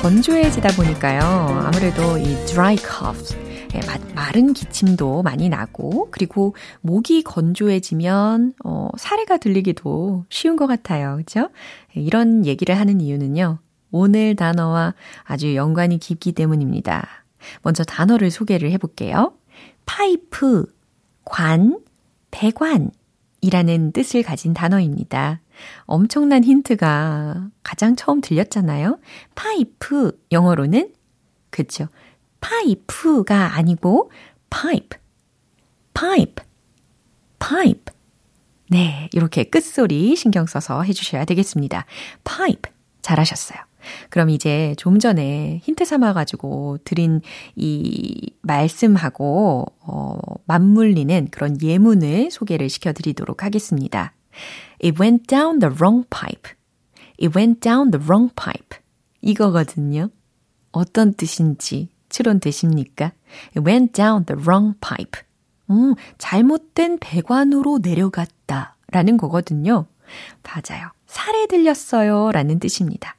건조해지다 0.10 0.70
보니까요. 0.70 1.22
아무래도 1.68 2.18
이 2.18 2.34
dry 2.48 2.76
cough, 2.78 3.38
예, 3.76 3.80
마른 4.16 4.54
기침도 4.54 5.22
많이 5.22 5.50
나고, 5.50 6.08
그리고 6.10 6.56
목이 6.82 7.22
건조해지면, 7.22 8.54
어, 8.66 8.90
사례가 8.98 9.38
들리기도 9.38 10.26
쉬운 10.32 10.56
것 10.56 10.66
같아요. 10.66 11.18
그죠? 11.18 11.50
이런 11.94 12.48
얘기를 12.48 12.76
하는 12.76 13.02
이유는요. 13.02 13.60
오늘 13.92 14.36
단어와 14.36 14.96
아주 15.26 15.54
연관이 15.54 16.00
깊기 16.00 16.32
때문입니다. 16.32 17.08
먼저 17.62 17.84
단어를 17.84 18.32
소개를 18.32 18.72
해볼게요. 18.72 19.34
파이프, 19.86 20.66
관, 21.24 21.80
배관 22.32 22.90
이라는 23.42 23.92
뜻을 23.92 24.24
가진 24.24 24.54
단어입니다. 24.54 25.42
엄청난 25.86 26.44
힌트가 26.44 27.50
가장 27.64 27.96
처음 27.96 28.22
들렸잖아요. 28.22 29.00
파이프, 29.36 30.20
영어로는, 30.32 30.94
그쵸. 31.50 31.88
파이프가 32.42 33.56
아니고, 33.56 34.12
pipe, 34.50 35.00
pipe, 35.94 36.46
pipe. 37.40 37.86
네, 38.70 39.10
이렇게 39.14 39.44
끝소리 39.44 40.16
신경 40.16 40.46
써서 40.46 40.82
해 40.84 40.94
주셔야 40.94 41.26
되겠습니다. 41.26 41.86
pipe. 42.24 42.72
잘하셨어요. 43.02 43.69
그럼 44.10 44.30
이제 44.30 44.76
좀 44.78 45.00
전에 45.00 45.62
힌트 45.64 45.86
삼아가지고 45.86 46.80
드린 46.84 47.22
이 47.56 48.32
말씀하고, 48.42 49.66
어, 49.82 50.18
맞물리는 50.46 51.28
그런 51.32 51.62
예문을 51.62 52.32
소개를 52.32 52.70
시켜드리도록 52.70 53.44
하겠습니다. 53.44 54.14
It 54.84 55.02
went 55.02 55.28
down 55.28 55.60
the 55.60 55.74
wrong 55.76 56.06
pipe. 56.10 56.52
It 57.22 57.38
went 57.38 57.60
down 57.62 57.92
the 57.92 58.04
wrong 58.06 58.34
pipe. 58.36 58.80
이거거든요. 59.22 60.10
어떤 60.72 61.14
뜻인지 61.14 61.90
추론 62.10 62.40
되십니까? 62.40 63.12
It 63.56 63.60
went 63.60 63.94
down 63.94 64.26
the 64.26 64.42
wrong 64.42 64.76
pipe. 64.80 65.22
음, 65.70 65.96
잘못된 66.18 67.00
배관으로 67.00 67.80
내려갔다. 67.82 68.76
라는 68.92 69.18
거거든요. 69.18 69.86
맞아요. 70.44 70.90
살에 71.06 71.48
들렸어요. 71.48 72.32
라는 72.32 72.60
뜻입니다. 72.60 73.16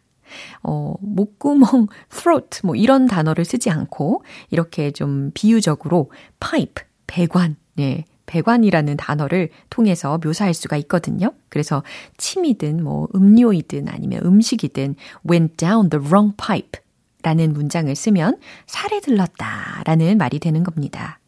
어, 0.62 0.95
목구멍, 1.01 1.88
throat, 2.11 2.61
뭐 2.64 2.75
이런 2.77 3.07
단어를 3.07 3.45
쓰지 3.45 3.71
않고 3.71 4.25
이렇게 4.51 4.90
좀 4.90 5.31
비유적으로 5.35 6.11
pipe, 6.40 6.85
배관, 7.07 7.57
네, 7.75 8.05
배관이라는 8.27 8.97
단어를 8.97 9.51
통해서 9.71 10.19
묘사할 10.23 10.55
수가 10.55 10.77
있거든요. 10.79 11.33
그래서 11.49 11.83
침이든 12.16 12.83
뭐 12.83 13.09
음료이든 13.14 13.88
아니면 13.88 14.21
음식이든 14.25 14.95
went 15.29 15.57
down 15.57 15.90
the 15.90 16.05
wrong 16.07 16.35
pipe 16.37 16.81
라는 17.23 17.53
문장을 17.53 17.95
쓰면 17.95 18.38
사레들렸다 18.66 19.83
라는 19.85 20.16
말이 20.16 20.38
되는 20.38 20.62
겁니다. 20.64 21.19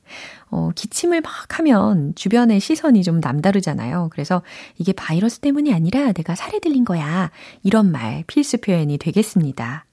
어, 0.52 0.70
기침을 0.74 1.22
막 1.22 1.58
하면 1.58 2.14
주변의 2.14 2.60
시선이 2.60 3.02
좀 3.02 3.20
남다르잖아요. 3.20 4.10
그래서 4.12 4.42
이게 4.78 4.92
바이러스 4.92 5.40
때문이 5.40 5.72
아니라 5.72 6.12
내가 6.12 6.34
사레들린 6.34 6.84
거야. 6.84 7.30
이런 7.62 7.90
말 7.90 8.22
필수 8.26 8.58
표현이 8.58 8.98
되겠습니다. 8.98 9.86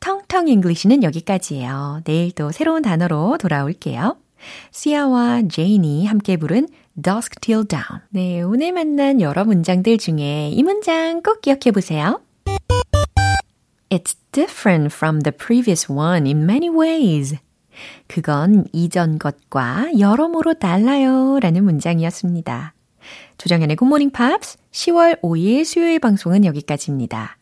텅텅 0.00 0.46
English는 0.46 1.02
여기까지예요. 1.02 2.02
내일 2.04 2.32
또 2.32 2.52
새로운 2.52 2.82
단어로 2.82 3.38
돌아올게요. 3.38 4.18
시아와 4.70 5.42
제인이 5.48 6.06
함께 6.06 6.36
부른 6.36 6.68
Dusk 7.02 7.40
Till 7.40 7.66
Dawn. 7.66 8.02
네, 8.10 8.42
오늘 8.42 8.72
만난 8.72 9.22
여러 9.22 9.44
문장들 9.44 9.96
중에 9.96 10.50
이 10.50 10.62
문장 10.62 11.22
꼭 11.22 11.40
기억해 11.40 11.70
보세요. 11.72 12.20
It's 13.88 14.16
different 14.32 14.94
from 14.94 15.22
the 15.22 15.32
previous 15.34 15.90
one 15.90 16.26
in 16.26 16.44
many 16.44 16.68
ways. 16.68 17.36
그건 18.06 18.64
이전 18.72 19.18
것과 19.18 19.90
여러모로 19.98 20.54
달라요. 20.54 21.38
라는 21.40 21.64
문장이었습니다. 21.64 22.74
조정현의 23.38 23.76
굿모닝 23.76 24.10
팝스 24.10 24.58
10월 24.70 25.20
5일 25.20 25.64
수요일 25.64 25.98
방송은 25.98 26.44
여기까지입니다. 26.44 27.36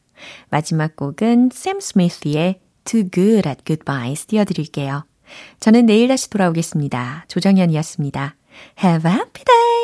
마지막 0.50 0.96
곡은 0.96 1.50
샘 1.52 1.80
스미스의 1.80 2.60
Too 2.84 3.10
Good 3.12 3.48
at 3.48 3.64
Goodbyes 3.64 4.26
띄워드릴게요. 4.26 5.04
저는 5.60 5.86
내일 5.86 6.08
다시 6.08 6.28
돌아오겠습니다. 6.30 7.26
조정현이었습니다. 7.28 8.36
Have 8.82 9.10
a 9.10 9.16
happy 9.16 9.44
day! 9.44 9.81